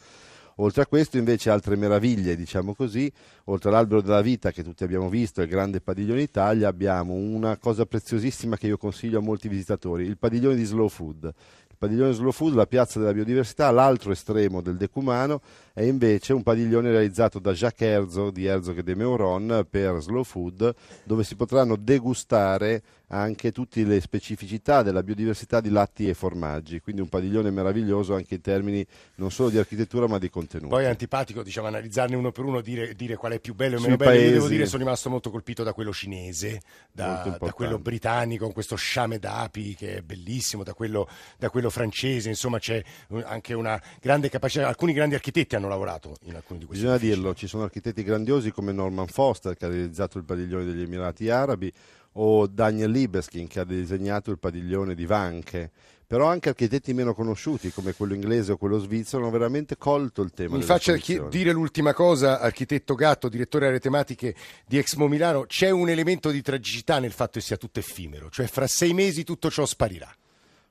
Oltre 0.61 0.83
a 0.83 0.87
questo 0.87 1.19
invece 1.19 1.51
altre 1.51 1.77
meraviglie, 1.77 2.35
diciamo 2.35 2.75
così, 2.75 3.11
oltre 3.45 3.69
all'albero 3.69 4.01
della 4.01 4.23
vita 4.23 4.51
che 4.51 4.65
tutti 4.65 4.83
abbiamo 4.83 5.09
visto, 5.09 5.41
il 5.41 5.47
grande 5.47 5.81
padiglione 5.81 6.21
Italia, 6.21 6.67
abbiamo 6.67 7.15
una 7.15 7.57
cosa 7.59 7.87
preziosissima 7.87 8.57
che 8.57 8.67
io 8.67 8.77
consiglio 8.77 9.19
a 9.19 9.23
molti 9.23 9.47
visitatori, 9.47 10.05
il 10.05 10.19
padiglione 10.19 10.57
di 10.57 10.65
Slow 10.65 10.89
Food 10.89 11.33
padiglione 11.79 12.13
Slow 12.13 12.33
Food, 12.33 12.55
la 12.55 12.67
piazza 12.67 12.99
della 12.99 13.13
biodiversità, 13.13 13.71
l'altro 13.71 14.11
estremo 14.11 14.61
del 14.61 14.77
decumano 14.77 15.41
è 15.73 15.83
invece 15.83 16.33
un 16.33 16.43
padiglione 16.43 16.91
realizzato 16.91 17.39
da 17.39 17.53
Jacques 17.53 17.89
Herzog 17.89 18.33
di 18.33 18.47
Herzog 18.47 18.79
e 18.79 18.83
de 18.83 18.97
Meuron 18.97 19.65
per 19.71 20.01
Slow 20.01 20.25
Food, 20.25 20.75
dove 21.05 21.23
si 21.23 21.37
potranno 21.37 21.77
degustare 21.77 22.83
anche 23.09 23.53
tutte 23.53 23.83
le 23.85 24.01
specificità 24.01 24.83
della 24.83 25.03
biodiversità 25.03 25.61
di 25.61 25.71
latti 25.71 26.09
e 26.09 26.15
formaggi, 26.15 26.81
quindi 26.81 27.01
un 27.01 27.09
padiglione 27.09 27.51
meraviglioso 27.51 28.15
anche 28.15 28.35
in 28.35 28.41
termini 28.41 28.87
non 29.17 29.31
solo 29.31 29.49
di 29.51 29.59
architettura 29.59 30.07
ma 30.07 30.19
di 30.19 30.29
contenuto. 30.29 30.69
Poi 30.75 30.85
è 30.85 30.89
antipatico 30.89 31.43
diciamo, 31.43 31.69
analizzarne 31.69 32.17
uno 32.17 32.33
per 32.33 32.45
uno, 32.45 32.61
dire, 32.61 32.95
dire 32.95 33.17
qual 33.17 33.33
è 33.33 33.41
più 33.41 33.55
bello 33.55 33.77
e 33.77 33.81
meno 33.81 33.97
bello. 33.97 34.11
Paesi... 34.11 34.27
Io 34.27 34.33
devo 34.33 34.49
dire 34.49 34.67
sono 34.67 34.83
rimasto 34.83 35.09
molto 35.09 35.31
colpito 35.31 35.63
da 35.63 35.73
quello 35.73 35.93
cinese, 35.93 36.61
da, 36.93 37.39
da 37.41 37.53
quello 37.53 37.79
britannico 37.79 38.45
con 38.45 38.53
questo 38.53 38.77
sciame 38.77 39.19
d'api 39.19 39.75
che 39.75 39.97
è 39.97 40.01
bellissimo, 40.03 40.63
da 40.63 40.75
quello, 40.75 41.09
da 41.39 41.49
quello 41.49 41.71
francese, 41.71 42.29
insomma 42.29 42.59
c'è 42.59 42.83
anche 43.25 43.55
una 43.55 43.81
grande 44.01 44.29
capacità, 44.29 44.69
alcuni 44.69 44.93
grandi 44.93 45.15
architetti 45.15 45.57
hanno 45.57 45.69
lavorato 45.69 46.17
in 46.25 46.35
alcuni 46.35 46.59
di 46.59 46.67
questi 46.67 46.85
Bisogna 46.85 47.01
edifici. 47.01 47.21
dirlo, 47.21 47.35
ci 47.35 47.47
sono 47.47 47.63
architetti 47.63 48.03
grandiosi 48.03 48.51
come 48.51 48.73
Norman 48.73 49.07
Foster 49.07 49.57
che 49.57 49.65
ha 49.65 49.69
realizzato 49.69 50.19
il 50.19 50.25
padiglione 50.25 50.65
degli 50.65 50.83
Emirati 50.83 51.31
Arabi 51.31 51.73
o 52.21 52.47
Daniel 52.47 52.91
Libeskin 52.91 53.47
che 53.47 53.61
ha 53.61 53.65
disegnato 53.65 54.31
il 54.31 54.39
padiglione 54.39 54.95
di 54.95 55.07
Vanche 55.07 55.71
però 56.09 56.27
anche 56.27 56.49
architetti 56.49 56.95
meno 56.95 57.13
conosciuti 57.13 57.71
come 57.71 57.93
quello 57.93 58.15
inglese 58.15 58.53
o 58.53 58.57
quello 58.57 58.79
svizzero 58.79 59.23
hanno 59.23 59.31
veramente 59.31 59.77
colto 59.77 60.23
il 60.23 60.31
tema. 60.31 60.57
Mi 60.57 60.63
faccia 60.63 60.97
dire 61.29 61.53
l'ultima 61.53 61.93
cosa, 61.93 62.41
architetto 62.41 62.95
Gatto, 62.95 63.29
direttore 63.29 63.67
aree 63.67 63.79
tematiche 63.79 64.35
di 64.67 64.79
Exmo 64.79 65.07
Milano, 65.07 65.45
c'è 65.45 65.69
un 65.69 65.91
elemento 65.91 66.31
di 66.31 66.41
tragicità 66.41 66.99
nel 66.99 67.13
fatto 67.13 67.33
che 67.33 67.45
sia 67.45 67.59
tutto 67.59 67.79
effimero, 67.79 68.31
cioè 68.31 68.47
fra 68.47 68.67
sei 68.67 68.95
mesi 68.95 69.23
tutto 69.23 69.51
ciò 69.51 69.67
sparirà. 69.67 70.11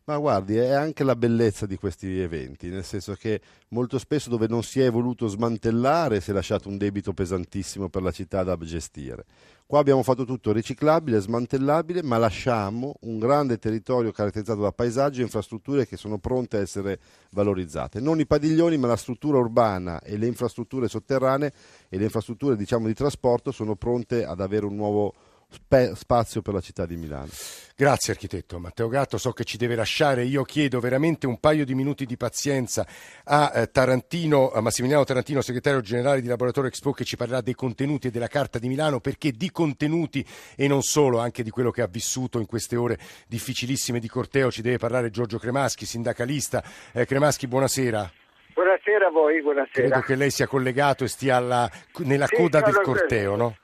Ma 0.10 0.20
guardi, 0.20 0.56
è 0.56 0.70
anche 0.70 1.04
la 1.04 1.18
bellezza 1.18 1.66
di 1.66 1.76
questi 1.76 2.22
eventi, 2.22 2.70
nel 2.70 2.86
senso 2.86 3.14
che 3.16 3.42
molto 3.72 4.00
spesso 4.00 4.30
dove 4.30 4.48
non 4.48 4.64
si 4.64 4.80
è 4.80 4.90
voluto 4.90 5.28
smantellare 5.28 6.22
si 6.22 6.30
è 6.30 6.34
lasciato 6.34 6.70
un 6.70 6.78
debito 6.78 7.12
pesantissimo 7.12 7.90
per 7.90 8.04
la 8.04 8.12
città 8.12 8.42
da 8.44 8.56
gestire. 8.56 9.26
Qua 9.66 9.80
abbiamo 9.80 10.04
fatto 10.04 10.24
tutto 10.24 10.54
riciclabile, 10.54 11.20
smantellabile, 11.20 12.04
ma 12.04 12.18
lasciamo 12.18 12.96
un 13.02 13.20
grande 13.20 13.58
territorio 13.58 14.14
caratterizzato 14.14 14.62
da 14.62 14.72
paesaggi 14.72 15.20
e 15.20 15.24
infrastrutture 15.24 15.86
che 15.86 15.98
sono 15.98 16.20
pronte 16.20 16.56
a 16.56 16.62
essere 16.62 17.02
valorizzate. 17.32 18.00
Non 18.00 18.18
i 18.22 18.26
padiglioni, 18.26 18.78
ma 18.78 18.88
la 18.88 18.96
struttura 18.96 19.40
urbana 19.40 20.00
e 20.00 20.16
le 20.16 20.28
infrastrutture 20.28 20.88
sotterranee 20.88 21.52
e 21.90 21.98
le 21.98 22.06
infrastrutture 22.06 22.56
diciamo, 22.56 22.88
di 22.88 22.94
trasporto 22.94 23.52
sono 23.52 23.76
pronte 23.76 24.24
ad 24.24 24.40
avere 24.40 24.66
un 24.66 24.76
nuovo 24.76 25.14
spe- 25.50 25.96
spazio 25.96 26.42
per 26.42 26.54
la 26.54 26.62
città 26.62 26.86
di 26.86 26.96
Milano. 26.96 27.30
Grazie 27.76 28.14
architetto 28.14 28.60
Matteo 28.60 28.88
Gatto, 28.88 29.18
so 29.18 29.32
che 29.32 29.44
ci 29.44 29.58
deve 29.58 29.76
lasciare, 29.76 30.24
io 30.24 30.44
chiedo 30.44 30.80
veramente 30.80 31.28
un 31.28 31.40
paio 31.40 31.64
di 31.64 31.76
minuti 31.76 32.06
di 32.06 32.18
pazienza 32.18 32.86
a 33.24 33.52
eh, 33.54 33.70
Tarantino, 33.70 34.52
a 34.52 34.62
Massimiliano 34.62 35.04
Tarantino, 35.04 35.42
segretario 35.42 35.82
generale 35.82 36.22
di 36.22 36.28
Laboratorio 36.28 36.70
Expo 36.70 36.92
che 36.92 37.04
ci 37.04 37.18
parlerà 37.18 37.42
dei 37.42 37.54
contenuti 37.54 38.08
e 38.08 38.12
della 38.12 38.28
Carta 38.28 38.58
di 38.58 38.68
Milano 38.68 39.00
perché 39.00 39.32
di 39.32 39.52
contenuti 39.52 40.26
e 40.56 40.68
non 40.68 40.82
solo, 40.82 41.20
anche 41.20 41.44
di 41.44 41.52
quello 41.52 41.70
che 41.70 41.84
ha 41.84 41.88
vissuto 41.88 42.40
in 42.40 42.48
queste 42.48 42.76
ore 42.76 42.98
difficilissime 43.28 44.00
di 44.00 44.08
corteo 44.08 44.50
ci 44.50 44.62
deve 44.62 44.78
parlare 44.78 45.12
Giorgio 45.12 45.38
Cremaschi, 45.38 45.86
sindacalista. 45.86 46.64
Eh, 46.94 47.06
Cremaschi, 47.06 47.48
buonasera. 47.48 48.12
Buonasera 48.56 49.06
a 49.06 49.12
voi, 49.12 49.40
buonasera. 49.44 49.88
Credo 49.88 50.00
che 50.00 50.16
lei 50.16 50.32
sia 50.32 50.48
collegato 50.48 51.04
e 51.04 51.08
stia 51.08 51.36
alla, 51.36 51.70
nella 51.98 52.26
sì, 52.26 52.36
coda 52.36 52.62
del 52.62 52.82
corteo, 52.82 53.36
no? 53.36 53.56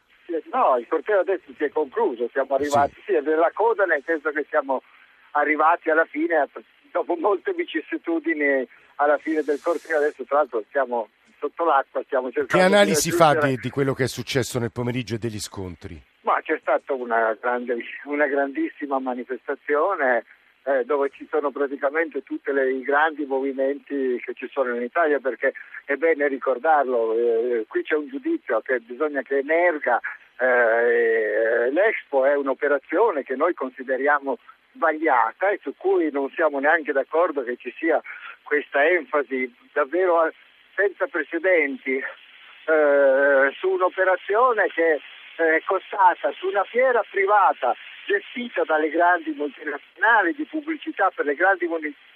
No, 0.52 0.78
il 0.78 0.88
corteo 0.88 1.20
adesso 1.20 1.52
si 1.56 1.64
è 1.64 1.70
concluso, 1.70 2.30
siamo 2.32 2.56
arrivati, 2.56 2.96
sì. 3.06 3.14
sì, 3.14 3.20
nella 3.24 3.52
coda 3.54 3.86
nel 3.86 4.04
senso 4.06 4.32
che 4.32 4.46
siamo 4.50 4.82
arrivati 5.32 5.90
alla 5.90 6.06
fine, 6.06 6.48
dopo 6.92 7.16
molte 7.16 7.54
vicissitudini 7.54 8.68
alla 8.96 9.18
fine 9.18 9.42
del 9.44 9.60
corteo, 9.62 9.98
adesso 9.98 10.24
tra 10.24 10.38
l'altro 10.38 10.64
siamo 10.72 11.10
sotto 11.40 11.66
l'acqua, 11.66 12.02
stiamo 12.04 12.32
cercando 12.32 12.64
Che 12.64 12.74
analisi 12.74 13.10
di 13.10 13.16
fa 13.16 13.36
di, 13.36 13.58
di, 13.58 13.70
quello 13.70 13.94
che 13.94 14.06
è 14.06 14.08
successo 14.08 14.60
nel 14.60 14.72
pomeriggio 14.72 15.16
e 15.16 15.18
degli 15.18 15.40
scontri? 15.40 16.02
Ma 16.22 16.40
c'è 16.42 16.58
stata 16.62 16.94
una, 16.94 17.38
grande, 17.40 17.78
una 18.06 18.28
grandissima 18.28 19.00
manifestazione 19.00 20.24
eh, 20.64 20.86
dove 20.86 21.10
ci 21.10 21.28
sono 21.30 21.52
praticamente 21.52 22.24
tutti 22.24 22.50
i 22.50 22.82
grandi 22.84 23.26
movimenti 23.26 24.22
che 24.24 24.34
ci 24.34 24.48
sono 24.50 24.74
in 24.76 24.82
Italia 24.82 25.20
perché 25.20 25.54
è 25.84 25.96
bene 25.96 26.28
ricordarlo, 26.30 27.14
eh, 27.14 27.66
qui 27.68 27.84
c'è 27.84 27.96
un 27.96 28.08
giudizio 28.08 28.62
che 28.62 28.80
bisogna 28.80 29.22
che 29.22 29.40
emerga 29.40 30.00
eh, 30.40 31.70
L'Expo 31.72 32.26
è 32.26 32.36
un'operazione 32.36 33.24
che 33.24 33.36
noi 33.36 33.54
consideriamo 33.54 34.38
sbagliata 34.74 35.50
e 35.50 35.60
su 35.62 35.74
cui 35.78 36.12
non 36.12 36.30
siamo 36.32 36.60
neanche 36.60 36.92
d'accordo 36.92 37.44
che 37.44 37.58
ci 37.58 37.74
sia 37.78 38.02
questa 38.44 38.86
enfasi 38.86 39.54
davvero 39.72 40.32
senza 40.76 41.08
precedenti 41.08 41.96
eh, 41.98 43.54
su 43.58 43.70
un'operazione 43.70 44.68
che 44.70 45.00
è 45.36 45.62
costata 45.66 46.32
su 46.34 46.48
una 46.48 46.64
fiera 46.64 47.04
privata 47.10 47.76
gestita 48.06 48.64
dalle 48.64 48.90
grandi 48.90 49.32
multinazionali 49.32 50.34
di 50.34 50.46
pubblicità 50.46 51.12
per 51.14 51.26
le 51.26 51.36
grandi 51.36 51.66
multinazionali 51.66 52.12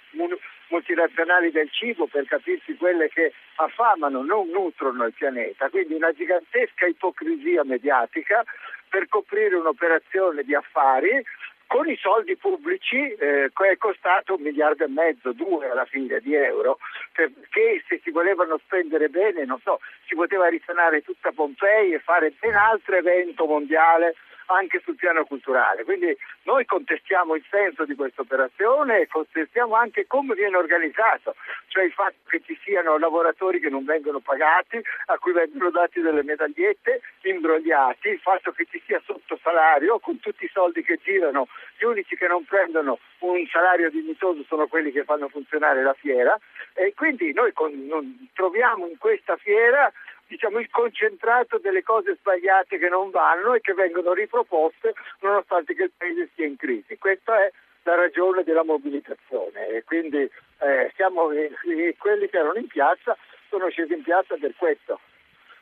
del 1.50 1.70
cibo 1.70 2.06
per 2.06 2.24
capirsi 2.26 2.76
quelle 2.76 3.08
che 3.08 3.32
affamano, 3.56 4.22
non 4.22 4.48
nutrono 4.48 5.04
il 5.04 5.12
pianeta, 5.12 5.68
quindi 5.70 5.94
una 5.94 6.12
gigantesca 6.12 6.86
ipocrisia 6.86 7.64
mediatica 7.64 8.44
per 8.88 9.08
coprire 9.08 9.56
un'operazione 9.56 10.42
di 10.44 10.54
affari 10.54 11.24
con 11.68 11.86
i 11.86 11.96
soldi 11.96 12.34
pubblici 12.36 12.96
eh, 12.96 13.50
è 13.52 13.76
costato 13.76 14.36
un 14.36 14.40
miliardo 14.40 14.84
e 14.84 14.88
mezzo, 14.88 15.32
due 15.32 15.68
alla 15.68 15.84
fine 15.84 16.18
di 16.20 16.34
euro, 16.34 16.78
perché 17.12 17.84
se 17.86 18.00
si 18.02 18.10
volevano 18.10 18.58
spendere 18.64 19.10
bene, 19.10 19.44
non 19.44 19.60
so, 19.62 19.80
si 20.06 20.14
poteva 20.14 20.48
risanare 20.48 21.02
tutta 21.02 21.30
Pompei 21.30 21.92
e 21.92 21.98
fare 21.98 22.32
ben 22.40 22.54
altro 22.54 22.96
evento 22.96 23.44
mondiale 23.44 24.14
anche 24.54 24.80
sul 24.84 24.96
piano 24.96 25.24
culturale. 25.24 25.84
Quindi 25.84 26.16
noi 26.44 26.64
contestiamo 26.64 27.34
il 27.34 27.44
senso 27.50 27.84
di 27.84 27.94
questa 27.94 28.22
operazione 28.22 29.00
e 29.00 29.06
contestiamo 29.06 29.74
anche 29.74 30.06
come 30.06 30.34
viene 30.34 30.56
organizzato, 30.56 31.34
cioè 31.68 31.84
il 31.84 31.92
fatto 31.92 32.16
che 32.28 32.42
ci 32.44 32.58
siano 32.62 32.98
lavoratori 32.98 33.60
che 33.60 33.68
non 33.68 33.84
vengono 33.84 34.20
pagati, 34.20 34.80
a 35.06 35.18
cui 35.18 35.32
vengono 35.32 35.70
dati 35.70 36.00
delle 36.00 36.22
medagliette 36.22 37.00
imbrogliati, 37.22 38.08
il 38.08 38.20
fatto 38.20 38.52
che 38.52 38.66
ci 38.70 38.82
sia 38.86 39.00
sottosalario 39.04 39.98
con 39.98 40.18
tutti 40.20 40.44
i 40.44 40.50
soldi 40.52 40.82
che 40.82 40.98
girano, 41.02 41.48
gli 41.78 41.84
unici 41.84 42.16
che 42.16 42.26
non 42.26 42.44
prendono 42.44 42.98
un 43.20 43.46
salario 43.46 43.90
dignitoso 43.90 44.44
sono 44.46 44.66
quelli 44.66 44.92
che 44.92 45.04
fanno 45.04 45.28
funzionare 45.28 45.82
la 45.82 45.94
fiera 45.94 46.38
e 46.74 46.94
quindi 46.94 47.32
noi 47.32 47.52
con, 47.52 48.28
troviamo 48.32 48.86
in 48.86 48.98
questa 48.98 49.36
fiera 49.36 49.92
diciamo, 50.28 50.58
il 50.60 50.70
concentrato 50.70 51.58
delle 51.58 51.82
cose 51.82 52.16
sbagliate 52.16 52.78
che 52.78 52.88
non 52.88 53.10
vanno 53.10 53.54
e 53.54 53.60
che 53.60 53.72
vengono 53.72 54.12
riproposte 54.12 54.92
nonostante 55.20 55.74
che 55.74 55.84
il 55.84 55.92
paese 55.96 56.28
sia 56.34 56.46
in 56.46 56.56
crisi. 56.56 56.98
Questa 56.98 57.44
è 57.44 57.50
la 57.82 57.94
ragione 57.94 58.44
della 58.44 58.64
mobilitazione 58.64 59.68
e 59.68 59.84
quindi 59.84 60.18
eh, 60.18 60.92
siamo, 60.94 61.30
eh, 61.30 61.50
quelli 61.98 62.28
che 62.28 62.36
erano 62.36 62.58
in 62.58 62.66
piazza 62.66 63.16
sono 63.48 63.68
scesi 63.70 63.94
in 63.94 64.02
piazza 64.02 64.36
per 64.36 64.52
questo. 64.56 65.00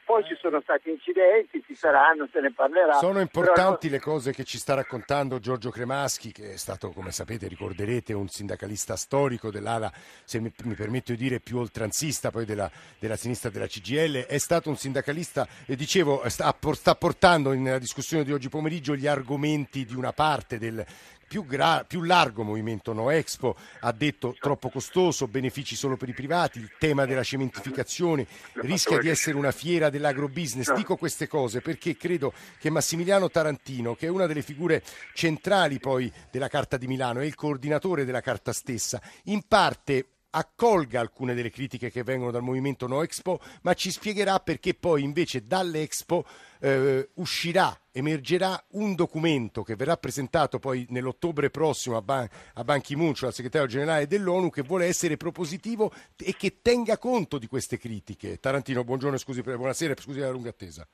Poi 0.06 0.22
ci 0.22 0.36
sono 0.40 0.60
stati 0.60 0.88
incidenti, 0.88 1.60
ci 1.66 1.74
saranno, 1.74 2.28
se 2.32 2.38
ne 2.38 2.52
parlerà. 2.52 2.92
Sono 2.92 3.18
importanti 3.18 3.88
però... 3.88 3.98
le 3.98 4.00
cose 4.00 4.32
che 4.32 4.44
ci 4.44 4.56
sta 4.56 4.74
raccontando 4.74 5.40
Giorgio 5.40 5.70
Cremaschi, 5.70 6.30
che 6.30 6.52
è 6.52 6.56
stato, 6.56 6.92
come 6.92 7.10
sapete, 7.10 7.48
ricorderete, 7.48 8.12
un 8.12 8.28
sindacalista 8.28 8.94
storico 8.94 9.50
dell'ala, 9.50 9.92
se 10.22 10.38
mi, 10.38 10.52
mi 10.62 10.74
permetto 10.74 11.10
di 11.10 11.18
dire, 11.18 11.40
più 11.40 11.58
oltranzista 11.58 12.30
poi 12.30 12.44
della, 12.44 12.70
della, 13.00 13.16
sinistra 13.16 13.50
della 13.50 13.66
CGL. 13.66 14.26
È 14.26 14.38
stato 14.38 14.68
un 14.68 14.76
sindacalista, 14.76 15.44
e 15.66 15.74
dicevo, 15.74 16.22
sta, 16.28 16.56
sta 16.72 16.94
portando 16.94 17.52
nella 17.52 17.80
discussione 17.80 18.22
di 18.22 18.32
oggi 18.32 18.48
pomeriggio 18.48 18.94
gli 18.94 19.08
argomenti 19.08 19.84
di 19.84 19.96
una 19.96 20.12
parte 20.12 20.56
del, 20.56 20.86
più, 21.26 21.44
gra- 21.44 21.84
più, 21.86 22.02
largo 22.02 22.42
movimento 22.42 22.92
No 22.92 23.10
Expo 23.10 23.56
ha 23.80 23.92
detto 23.92 24.36
troppo 24.38 24.68
costoso, 24.70 25.28
benefici 25.28 25.76
solo 25.76 25.96
per 25.96 26.08
i 26.08 26.14
privati, 26.14 26.58
il 26.58 26.72
tema 26.78 27.04
della 27.04 27.22
cementificazione, 27.22 28.26
rischia 28.54 28.98
di 28.98 29.08
essere 29.08 29.36
una 29.36 29.52
fiera 29.52 29.90
dell'agrobusiness. 29.90 30.72
Dico 30.72 30.96
queste 30.96 31.26
cose 31.28 31.60
perché 31.60 31.96
credo 31.96 32.32
che 32.58 32.70
Massimiliano 32.70 33.30
Tarantino, 33.30 33.94
che 33.94 34.06
è 34.06 34.10
una 34.10 34.26
delle 34.26 34.42
figure 34.42 34.82
centrali 35.14 35.78
poi 35.78 36.12
della 36.30 36.48
Carta 36.48 36.76
di 36.76 36.86
Milano, 36.86 37.20
è 37.20 37.24
il 37.24 37.34
coordinatore 37.34 38.04
della 38.04 38.20
Carta 38.20 38.52
stessa, 38.52 39.00
in 39.24 39.42
parte 39.46 40.06
accolga 40.36 41.00
alcune 41.00 41.34
delle 41.34 41.50
critiche 41.50 41.90
che 41.90 42.02
vengono 42.02 42.30
dal 42.30 42.42
movimento 42.42 42.86
No 42.86 43.02
Expo, 43.02 43.40
ma 43.62 43.72
ci 43.72 43.90
spiegherà 43.90 44.38
perché 44.38 44.74
poi 44.74 45.02
invece 45.02 45.42
dalle 45.42 45.80
Expo 45.80 46.24
eh, 46.60 47.08
uscirà, 47.14 47.74
emergerà 47.90 48.62
un 48.72 48.94
documento 48.94 49.62
che 49.62 49.76
verrà 49.76 49.96
presentato 49.96 50.58
poi 50.58 50.86
nell'ottobre 50.90 51.48
prossimo 51.48 51.96
a 51.96 52.02
Ban, 52.02 52.28
a 52.54 52.64
Ban 52.64 52.82
Ki-moon, 52.82 53.14
cioè 53.14 53.28
al 53.28 53.34
segretario 53.34 53.66
generale 53.66 54.06
dell'ONU, 54.06 54.50
che 54.50 54.62
vuole 54.62 54.84
essere 54.84 55.16
propositivo 55.16 55.90
e 56.18 56.34
che 56.36 56.60
tenga 56.60 56.98
conto 56.98 57.38
di 57.38 57.46
queste 57.46 57.78
critiche. 57.78 58.38
Tarantino, 58.38 58.84
buongiorno, 58.84 59.16
scusi, 59.16 59.40
buonasera, 59.40 59.94
scusi 59.96 60.20
la 60.20 60.30
lunga 60.30 60.50
attesa. 60.50 60.86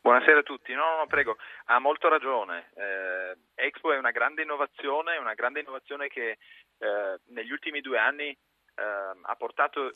Buonasera 0.00 0.38
a 0.38 0.42
tutti, 0.42 0.72
no, 0.72 0.96
no, 0.96 1.06
prego, 1.06 1.36
ha 1.66 1.78
molto 1.78 2.08
ragione. 2.08 2.70
Eh, 2.74 3.66
Expo 3.66 3.92
è 3.92 3.98
una 3.98 4.12
grande 4.12 4.42
innovazione, 4.42 5.18
una 5.18 5.34
grande 5.34 5.60
innovazione 5.60 6.08
che 6.08 6.38
eh, 6.78 7.18
negli 7.26 7.50
ultimi 7.50 7.80
due 7.82 7.98
anni 7.98 8.34
eh, 8.78 9.18
ha 9.22 9.34
portato 9.36 9.94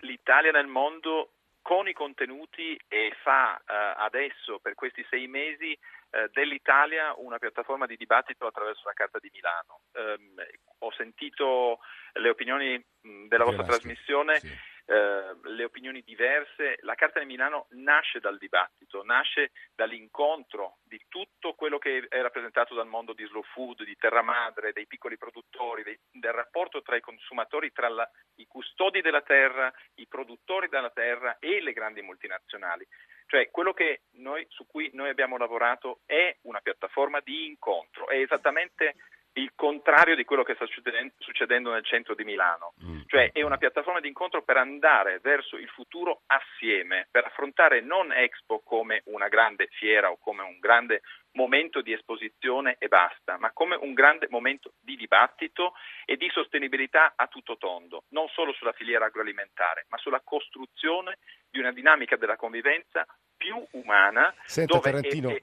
l'Italia 0.00 0.50
nel 0.50 0.66
mondo 0.66 1.30
con 1.62 1.88
i 1.88 1.94
contenuti 1.94 2.78
e 2.88 3.16
fa 3.22 3.56
eh, 3.56 3.62
adesso 3.96 4.58
per 4.58 4.74
questi 4.74 5.04
sei 5.08 5.26
mesi 5.26 5.72
eh, 5.72 6.28
dell'Italia 6.32 7.14
una 7.16 7.38
piattaforma 7.38 7.86
di 7.86 7.96
dibattito 7.96 8.46
attraverso 8.46 8.82
la 8.84 8.92
Carta 8.92 9.18
di 9.18 9.30
Milano. 9.32 9.80
Um, 9.94 10.34
ho 10.80 10.92
sentito 10.92 11.78
le 12.12 12.28
opinioni 12.28 12.76
mh, 12.76 13.26
della 13.28 13.44
vostra 13.44 13.64
trasmissione. 13.64 14.40
Sì 14.40 14.72
eh, 14.86 15.36
le 15.42 15.64
opinioni 15.64 16.02
diverse. 16.02 16.76
La 16.80 16.94
Carta 16.94 17.18
di 17.18 17.26
Milano 17.26 17.66
nasce 17.70 18.20
dal 18.20 18.38
dibattito, 18.38 19.02
nasce 19.02 19.52
dall'incontro 19.74 20.78
di 20.82 21.00
tutto 21.08 21.54
quello 21.54 21.78
che 21.78 22.06
è 22.08 22.20
rappresentato 22.20 22.74
dal 22.74 22.86
mondo 22.86 23.12
di 23.12 23.24
slow 23.24 23.42
food, 23.54 23.82
di 23.84 23.96
terra 23.96 24.22
madre, 24.22 24.72
dei 24.72 24.86
piccoli 24.86 25.16
produttori, 25.16 25.82
dei, 25.82 25.98
del 26.10 26.32
rapporto 26.32 26.82
tra 26.82 26.96
i 26.96 27.00
consumatori, 27.00 27.72
tra 27.72 27.88
la, 27.88 28.08
i 28.36 28.46
custodi 28.46 29.00
della 29.00 29.22
terra, 29.22 29.72
i 29.94 30.06
produttori 30.06 30.68
della 30.68 30.90
terra 30.90 31.38
e 31.38 31.62
le 31.62 31.72
grandi 31.72 32.02
multinazionali. 32.02 32.86
Cioè 33.26 33.50
quello 33.50 33.72
noi, 34.16 34.44
su 34.50 34.66
cui 34.66 34.90
noi 34.92 35.08
abbiamo 35.08 35.38
lavorato 35.38 36.00
è 36.04 36.36
una 36.42 36.60
piattaforma 36.60 37.20
di 37.20 37.46
incontro, 37.46 38.08
è 38.08 38.16
esattamente 38.16 38.96
il 39.34 39.52
contrario 39.54 40.14
di 40.14 40.24
quello 40.24 40.42
che 40.42 40.54
sta 40.54 40.66
succedendo 40.66 41.72
nel 41.72 41.84
centro 41.84 42.14
di 42.14 42.24
Milano, 42.24 42.74
mm. 42.84 43.02
cioè 43.06 43.30
è 43.32 43.42
una 43.42 43.56
piattaforma 43.56 44.00
di 44.00 44.08
incontro 44.08 44.42
per 44.42 44.56
andare 44.56 45.18
verso 45.20 45.56
il 45.56 45.68
futuro 45.68 46.22
assieme, 46.26 47.08
per 47.10 47.24
affrontare 47.24 47.80
non 47.80 48.12
Expo 48.12 48.60
come 48.60 49.02
una 49.06 49.28
grande 49.28 49.68
fiera 49.72 50.10
o 50.10 50.18
come 50.18 50.42
un 50.42 50.58
grande 50.60 51.02
momento 51.32 51.80
di 51.80 51.92
esposizione 51.92 52.76
e 52.78 52.86
basta, 52.86 53.36
ma 53.38 53.50
come 53.52 53.76
un 53.76 53.92
grande 53.92 54.28
momento 54.30 54.74
di 54.80 54.94
dibattito 54.96 55.74
e 56.04 56.16
di 56.16 56.28
sostenibilità 56.30 57.14
a 57.16 57.26
tutto 57.26 57.56
tondo, 57.56 58.04
non 58.10 58.28
solo 58.28 58.52
sulla 58.52 58.72
filiera 58.72 59.06
agroalimentare, 59.06 59.86
ma 59.88 59.98
sulla 59.98 60.20
costruzione 60.22 61.18
di 61.50 61.58
una 61.58 61.72
dinamica 61.72 62.16
della 62.16 62.36
convivenza 62.36 63.04
più 63.36 63.60
umana. 63.72 64.32
Senta, 64.44 64.76
dove 64.76 64.90
Tarantino, 64.90 65.28
è, 65.30 65.34
è, 65.34 65.42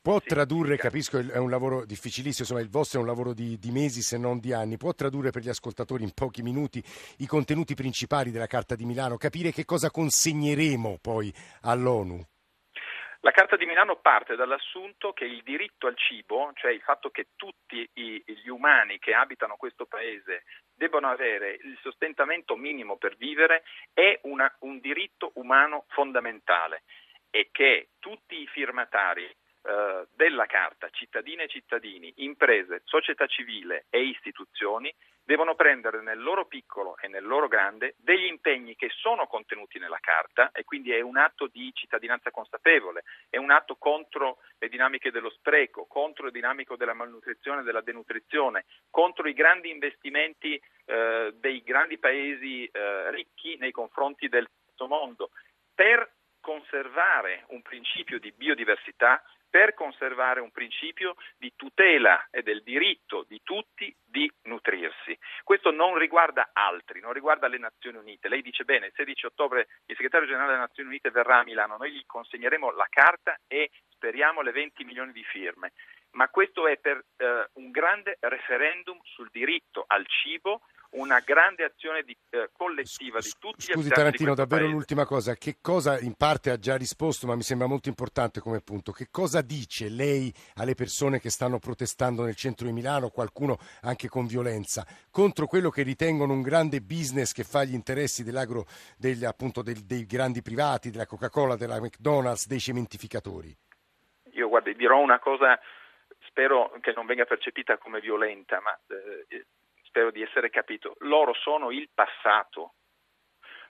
Può 0.00 0.20
tradurre, 0.20 0.76
capisco 0.76 1.18
è 1.18 1.36
un 1.36 1.50
lavoro 1.50 1.84
difficilissimo, 1.84 2.46
insomma 2.48 2.60
il 2.60 2.70
vostro 2.70 2.98
è 2.98 3.02
un 3.02 3.08
lavoro 3.08 3.34
di, 3.34 3.58
di, 3.58 3.70
mesi 3.70 4.00
se 4.00 4.16
non 4.16 4.38
di 4.38 4.52
anni, 4.52 4.76
può 4.76 4.94
tradurre 4.94 5.30
per 5.30 5.42
gli 5.42 5.48
ascoltatori 5.48 6.04
in 6.04 6.14
pochi 6.14 6.42
minuti 6.42 6.82
i 7.18 7.26
contenuti 7.26 7.74
principali 7.74 8.30
della 8.30 8.46
Carta 8.46 8.74
di 8.74 8.84
Milano, 8.84 9.16
capire 9.16 9.50
che 9.50 9.64
cosa 9.64 9.90
consegneremo 9.90 10.98
poi 11.02 11.32
all'ONU? 11.62 12.24
La 13.22 13.32
Carta 13.32 13.56
di 13.56 13.66
Milano 13.66 13.96
parte 13.96 14.36
dall'assunto 14.36 15.12
che 15.12 15.24
il 15.24 15.42
diritto 15.42 15.88
al 15.88 15.96
cibo, 15.96 16.52
cioè 16.54 16.70
il 16.70 16.80
fatto 16.80 17.10
che 17.10 17.30
tutti 17.34 17.86
gli 17.92 18.48
umani 18.48 19.00
che 19.00 19.12
abitano 19.12 19.56
questo 19.56 19.86
paese 19.86 20.44
debbano 20.72 21.08
avere 21.08 21.58
il 21.60 21.76
sostentamento 21.82 22.54
minimo 22.54 22.96
per 22.96 23.16
vivere, 23.16 23.64
è 23.92 24.20
una, 24.22 24.54
un 24.60 24.78
diritto 24.78 25.32
umano 25.34 25.86
fondamentale 25.88 26.84
e 27.30 27.48
che 27.50 27.88
tutti 27.98 28.40
i 28.40 28.46
firmatari 28.46 29.28
eh, 29.62 30.06
della 30.14 30.46
Carta, 30.46 30.88
cittadine 30.90 31.44
e 31.44 31.48
cittadini, 31.48 32.12
imprese, 32.16 32.82
società 32.84 33.26
civile 33.26 33.86
e 33.90 34.02
istituzioni 34.02 34.94
devono 35.28 35.54
prendere 35.54 36.00
nel 36.00 36.22
loro 36.22 36.46
piccolo 36.46 36.96
e 36.96 37.08
nel 37.08 37.26
loro 37.26 37.48
grande 37.48 37.94
degli 37.98 38.24
impegni 38.24 38.76
che 38.76 38.88
sono 38.88 39.26
contenuti 39.26 39.78
nella 39.78 39.98
Carta 40.00 40.50
e 40.52 40.64
quindi 40.64 40.90
è 40.92 41.00
un 41.00 41.18
atto 41.18 41.48
di 41.48 41.70
cittadinanza 41.74 42.30
consapevole, 42.30 43.04
è 43.28 43.36
un 43.36 43.50
atto 43.50 43.76
contro 43.76 44.38
le 44.58 44.68
dinamiche 44.68 45.10
dello 45.10 45.28
spreco, 45.28 45.84
contro 45.86 46.24
le 46.24 46.30
dinamiche 46.30 46.76
della 46.78 46.94
malnutrizione 46.94 47.60
e 47.60 47.64
della 47.64 47.82
denutrizione, 47.82 48.64
contro 48.88 49.28
i 49.28 49.34
grandi 49.34 49.68
investimenti 49.70 50.58
eh, 50.86 51.34
dei 51.34 51.62
grandi 51.62 51.98
paesi 51.98 52.64
eh, 52.64 53.10
ricchi 53.10 53.56
nei 53.58 53.70
confronti 53.72 54.28
del 54.28 54.48
mondo, 54.86 55.30
per 55.74 56.10
conservare 56.40 57.44
un 57.48 57.60
principio 57.60 58.18
di 58.18 58.32
biodiversità 58.32 59.22
per 59.48 59.74
conservare 59.74 60.40
un 60.40 60.50
principio 60.50 61.14
di 61.36 61.52
tutela 61.56 62.28
e 62.30 62.42
del 62.42 62.62
diritto 62.62 63.24
di 63.26 63.40
tutti 63.42 63.94
di 64.04 64.30
nutrirsi. 64.42 65.18
Questo 65.42 65.70
non 65.70 65.96
riguarda 65.96 66.50
altri, 66.52 67.00
non 67.00 67.12
riguarda 67.12 67.48
le 67.48 67.58
Nazioni 67.58 67.98
Unite. 67.98 68.28
Lei 68.28 68.42
dice 68.42 68.64
bene, 68.64 68.86
il 68.86 68.92
16 68.94 69.26
ottobre 69.26 69.68
il 69.86 69.96
segretario 69.96 70.26
generale 70.26 70.52
delle 70.52 70.64
Nazioni 70.64 70.88
Unite 70.88 71.10
verrà 71.10 71.38
a 71.38 71.44
Milano, 71.44 71.76
noi 71.76 71.92
gli 71.92 72.04
consegneremo 72.06 72.70
la 72.72 72.86
carta 72.88 73.38
e 73.46 73.70
speriamo 73.88 74.42
le 74.42 74.52
20 74.52 74.84
milioni 74.84 75.12
di 75.12 75.24
firme. 75.24 75.72
Ma 76.12 76.28
questo 76.28 76.66
è 76.66 76.78
per 76.78 77.04
eh, 77.16 77.48
un 77.54 77.70
grande 77.70 78.16
referendum 78.20 78.98
sul 79.02 79.28
diritto 79.30 79.84
al 79.86 80.06
cibo 80.06 80.62
una 80.90 81.20
grande 81.20 81.64
azione 81.64 82.02
di, 82.02 82.16
eh, 82.30 82.48
collettiva 82.52 83.20
di 83.20 83.30
tutti 83.38 83.62
Scusi, 83.62 83.70
gli 83.70 83.74
Scusi 83.74 83.88
Tarantino, 83.90 84.34
davvero 84.34 84.62
paese. 84.62 84.74
l'ultima 84.74 85.04
cosa, 85.04 85.34
che 85.34 85.58
cosa 85.60 85.98
in 86.00 86.14
parte 86.14 86.50
ha 86.50 86.58
già 86.58 86.76
risposto, 86.76 87.26
ma 87.26 87.34
mi 87.34 87.42
sembra 87.42 87.66
molto 87.66 87.88
importante 87.88 88.40
come 88.40 88.60
punto, 88.60 88.92
che 88.92 89.08
cosa 89.10 89.42
dice 89.42 89.88
lei 89.88 90.32
alle 90.54 90.74
persone 90.74 91.20
che 91.20 91.30
stanno 91.30 91.58
protestando 91.58 92.24
nel 92.24 92.36
centro 92.36 92.66
di 92.66 92.72
Milano, 92.72 93.10
qualcuno 93.10 93.58
anche 93.82 94.08
con 94.08 94.26
violenza, 94.26 94.86
contro 95.10 95.46
quello 95.46 95.70
che 95.70 95.82
ritengono 95.82 96.32
un 96.32 96.42
grande 96.42 96.80
business 96.80 97.32
che 97.32 97.44
fa 97.44 97.64
gli 97.64 97.74
interessi 97.74 98.24
dell'agro, 98.24 98.66
degli, 98.96 99.24
appunto, 99.24 99.62
del, 99.62 99.84
dei 99.84 100.06
grandi 100.06 100.40
privati, 100.42 100.90
della 100.90 101.06
Coca-Cola, 101.06 101.56
della 101.56 101.80
McDonald's, 101.80 102.46
dei 102.46 102.60
cementificatori? 102.60 103.54
Io 104.32 104.48
guardi, 104.48 104.74
dirò 104.74 104.98
una 104.98 105.18
cosa 105.18 105.58
spero 106.28 106.72
che 106.80 106.92
non 106.94 107.06
venga 107.06 107.24
percepita 107.24 107.78
come 107.78 108.00
violenta, 108.00 108.60
ma 108.60 108.78
eh, 108.88 109.46
spero 109.98 110.10
di 110.12 110.22
essere 110.22 110.48
capito, 110.48 110.94
loro 111.00 111.34
sono 111.34 111.72
il 111.72 111.90
passato, 111.92 112.74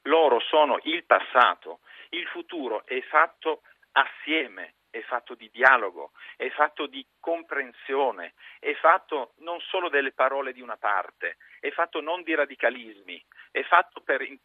loro 0.03 0.41
sono 0.41 0.79
il 0.83 1.05
passato, 1.07 1.81
il 2.11 2.27
futuro 2.27 2.85
è 2.85 3.01
fatto 3.03 3.63
assieme, 3.93 4.75
è 4.91 5.01
fatto 5.03 5.35
di 5.35 5.49
dialogo, 5.51 6.13
è 6.37 6.51
fatto 6.51 6.87
di 6.87 7.05
comprensione, 7.19 8.35
è 8.59 8.75
fatto 8.75 9.33
non 9.39 9.59
solo 9.61 9.89
delle 9.89 10.13
parole 10.13 10.53
di 10.53 10.61
una 10.61 10.77
parte, 10.77 11.39
è 11.61 11.71
fatto 11.71 12.03
non 12.03 12.23
di 12.23 12.35
radicalismi, 12.35 13.25
è 13.51 13.63
fatto 13.63 14.03
per, 14.03 14.21
eh, 14.21 14.39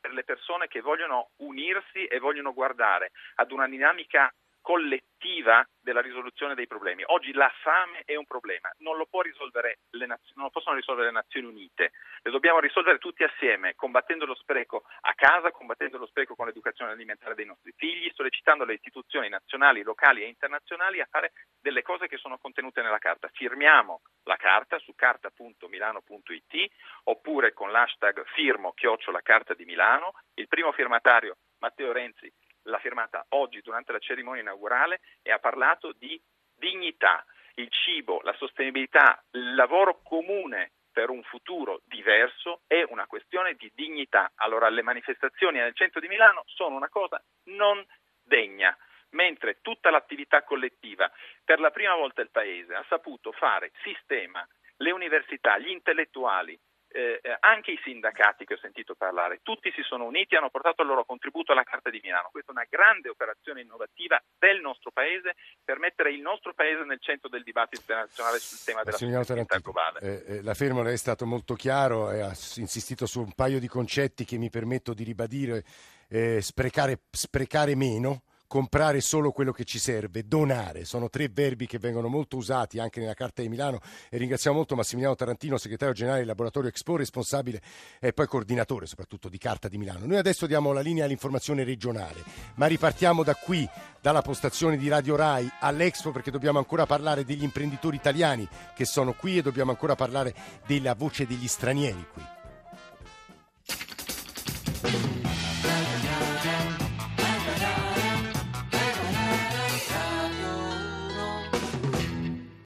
per 0.00 0.12
le 0.12 0.24
persone 0.24 0.66
che 0.66 0.80
vogliono 0.80 1.30
unirsi 1.36 2.04
e 2.06 2.18
vogliono 2.18 2.52
guardare 2.52 3.12
ad 3.36 3.52
una 3.52 3.68
dinamica 3.68 4.32
collettiva 4.68 5.66
della 5.80 6.02
risoluzione 6.02 6.54
dei 6.54 6.66
problemi. 6.66 7.02
Oggi 7.06 7.32
la 7.32 7.50
fame 7.62 8.02
è 8.04 8.16
un 8.16 8.26
problema, 8.26 8.70
non 8.80 8.98
lo, 8.98 9.08
naz- 9.10 10.34
non 10.34 10.44
lo, 10.44 10.50
possono 10.50 10.76
risolvere 10.76 11.06
le 11.06 11.14
Nazioni 11.14 11.46
Unite, 11.46 11.92
le 12.20 12.30
dobbiamo 12.30 12.60
risolvere 12.60 12.98
tutti 12.98 13.24
assieme, 13.24 13.74
combattendo 13.74 14.26
lo 14.26 14.34
spreco 14.34 14.84
a 15.00 15.14
casa, 15.14 15.52
combattendo 15.52 15.96
lo 15.96 16.04
spreco 16.04 16.34
con 16.34 16.44
l'educazione 16.44 16.92
alimentare 16.92 17.34
dei 17.34 17.46
nostri 17.46 17.72
figli, 17.78 18.12
sollecitando 18.12 18.66
le 18.66 18.74
istituzioni 18.74 19.30
nazionali, 19.30 19.82
locali 19.82 20.22
e 20.22 20.26
internazionali 20.26 21.00
a 21.00 21.08
fare 21.10 21.32
delle 21.58 21.80
cose 21.80 22.06
che 22.06 22.18
sono 22.18 22.36
contenute 22.36 22.82
nella 22.82 22.98
carta. 22.98 23.30
Firmiamo 23.32 24.02
la 24.24 24.36
carta 24.36 24.78
su 24.80 24.94
carta.milano.it 24.94 26.72
oppure 27.04 27.54
con 27.54 27.70
l'hashtag 27.70 28.22
firmo 28.34 28.72
chiocciola 28.72 29.22
carta 29.22 29.54
di 29.54 29.64
Milano, 29.64 30.12
il 30.34 30.46
primo 30.46 30.72
firmatario 30.72 31.36
Matteo 31.60 31.90
Renzi 31.90 32.30
l'ha 32.68 32.78
firmata 32.78 33.26
oggi 33.30 33.60
durante 33.60 33.92
la 33.92 33.98
cerimonia 33.98 34.42
inaugurale 34.42 35.00
e 35.22 35.32
ha 35.32 35.38
parlato 35.38 35.92
di 35.92 36.20
dignità, 36.54 37.24
il 37.54 37.68
cibo, 37.70 38.20
la 38.22 38.34
sostenibilità, 38.34 39.22
il 39.32 39.54
lavoro 39.54 40.00
comune 40.02 40.72
per 40.92 41.10
un 41.10 41.22
futuro 41.22 41.80
diverso 41.84 42.62
è 42.66 42.84
una 42.88 43.06
questione 43.06 43.54
di 43.54 43.70
dignità. 43.74 44.32
Allora 44.36 44.68
le 44.68 44.82
manifestazioni 44.82 45.58
nel 45.58 45.74
centro 45.74 46.00
di 46.00 46.08
Milano 46.08 46.42
sono 46.46 46.76
una 46.76 46.88
cosa 46.88 47.22
non 47.44 47.84
degna, 48.22 48.76
mentre 49.10 49.60
tutta 49.60 49.90
l'attività 49.90 50.42
collettiva 50.42 51.10
per 51.44 51.60
la 51.60 51.70
prima 51.70 51.94
volta 51.94 52.20
il 52.20 52.30
Paese 52.30 52.74
ha 52.74 52.84
saputo 52.88 53.32
fare 53.32 53.72
sistema, 53.82 54.46
le 54.78 54.90
università, 54.90 55.58
gli 55.58 55.70
intellettuali, 55.70 56.58
eh, 56.90 57.20
eh, 57.22 57.36
anche 57.40 57.72
i 57.72 57.80
sindacati 57.82 58.44
che 58.44 58.54
ho 58.54 58.58
sentito 58.58 58.94
parlare, 58.94 59.40
tutti 59.42 59.70
si 59.72 59.82
sono 59.82 60.04
uniti 60.04 60.34
e 60.34 60.38
hanno 60.38 60.50
portato 60.50 60.82
il 60.82 60.88
loro 60.88 61.04
contributo 61.04 61.52
alla 61.52 61.62
Carta 61.62 61.90
di 61.90 62.00
Milano. 62.02 62.28
Questa 62.30 62.50
è 62.50 62.54
una 62.54 62.66
grande 62.68 63.08
operazione 63.08 63.60
innovativa 63.60 64.20
del 64.38 64.60
nostro 64.60 64.90
Paese 64.90 65.34
per 65.62 65.78
mettere 65.78 66.12
il 66.12 66.20
nostro 66.20 66.54
Paese 66.54 66.84
nel 66.84 67.00
centro 67.00 67.28
del 67.28 67.42
dibattito 67.42 67.82
internazionale 67.82 68.38
sul 68.38 68.58
tema 68.64 68.82
della 68.82 68.96
sostenibilità 68.96 69.58
globale. 69.58 70.00
Eh, 70.00 70.36
eh, 70.36 70.42
la 70.42 70.54
Fermola 70.54 70.90
è 70.90 70.96
stato 70.96 71.26
molto 71.26 71.54
chiaro 71.54 72.10
e 72.10 72.20
ha 72.20 72.32
insistito 72.56 73.06
su 73.06 73.20
un 73.20 73.32
paio 73.32 73.58
di 73.60 73.68
concetti 73.68 74.24
che 74.24 74.38
mi 74.38 74.50
permetto 74.50 74.94
di 74.94 75.04
ribadire. 75.04 75.64
Eh, 76.10 76.40
sprecare, 76.40 77.00
sprecare 77.10 77.74
meno, 77.74 78.22
comprare 78.48 79.00
solo 79.02 79.30
quello 79.30 79.52
che 79.52 79.64
ci 79.64 79.78
serve, 79.78 80.26
donare, 80.26 80.84
sono 80.86 81.10
tre 81.10 81.28
verbi 81.28 81.66
che 81.66 81.78
vengono 81.78 82.08
molto 82.08 82.36
usati 82.38 82.80
anche 82.80 82.98
nella 82.98 83.14
Carta 83.14 83.42
di 83.42 83.48
Milano 83.48 83.78
e 84.08 84.16
ringraziamo 84.16 84.56
molto 84.56 84.74
Massimiliano 84.74 85.14
Tarantino, 85.14 85.58
segretario 85.58 85.94
generale 85.94 86.20
del 86.20 86.28
laboratorio 86.28 86.70
Expo, 86.70 86.96
responsabile 86.96 87.60
e 88.00 88.12
poi 88.12 88.26
coordinatore 88.26 88.86
soprattutto 88.86 89.28
di 89.28 89.38
Carta 89.38 89.68
di 89.68 89.76
Milano. 89.76 90.06
Noi 90.06 90.16
adesso 90.16 90.46
diamo 90.46 90.72
la 90.72 90.80
linea 90.80 91.04
all'informazione 91.04 91.62
regionale, 91.62 92.24
ma 92.54 92.66
ripartiamo 92.66 93.22
da 93.22 93.34
qui, 93.34 93.68
dalla 94.00 94.22
postazione 94.22 94.78
di 94.78 94.88
Radio 94.88 95.14
Rai 95.14 95.48
all'Expo 95.60 96.10
perché 96.10 96.30
dobbiamo 96.30 96.58
ancora 96.58 96.86
parlare 96.86 97.24
degli 97.24 97.42
imprenditori 97.42 97.96
italiani 97.96 98.48
che 98.74 98.86
sono 98.86 99.12
qui 99.12 99.38
e 99.38 99.42
dobbiamo 99.42 99.70
ancora 99.70 99.94
parlare 99.94 100.34
della 100.66 100.94
voce 100.94 101.26
degli 101.26 101.46
stranieri 101.46 102.06
qui. 102.10 102.37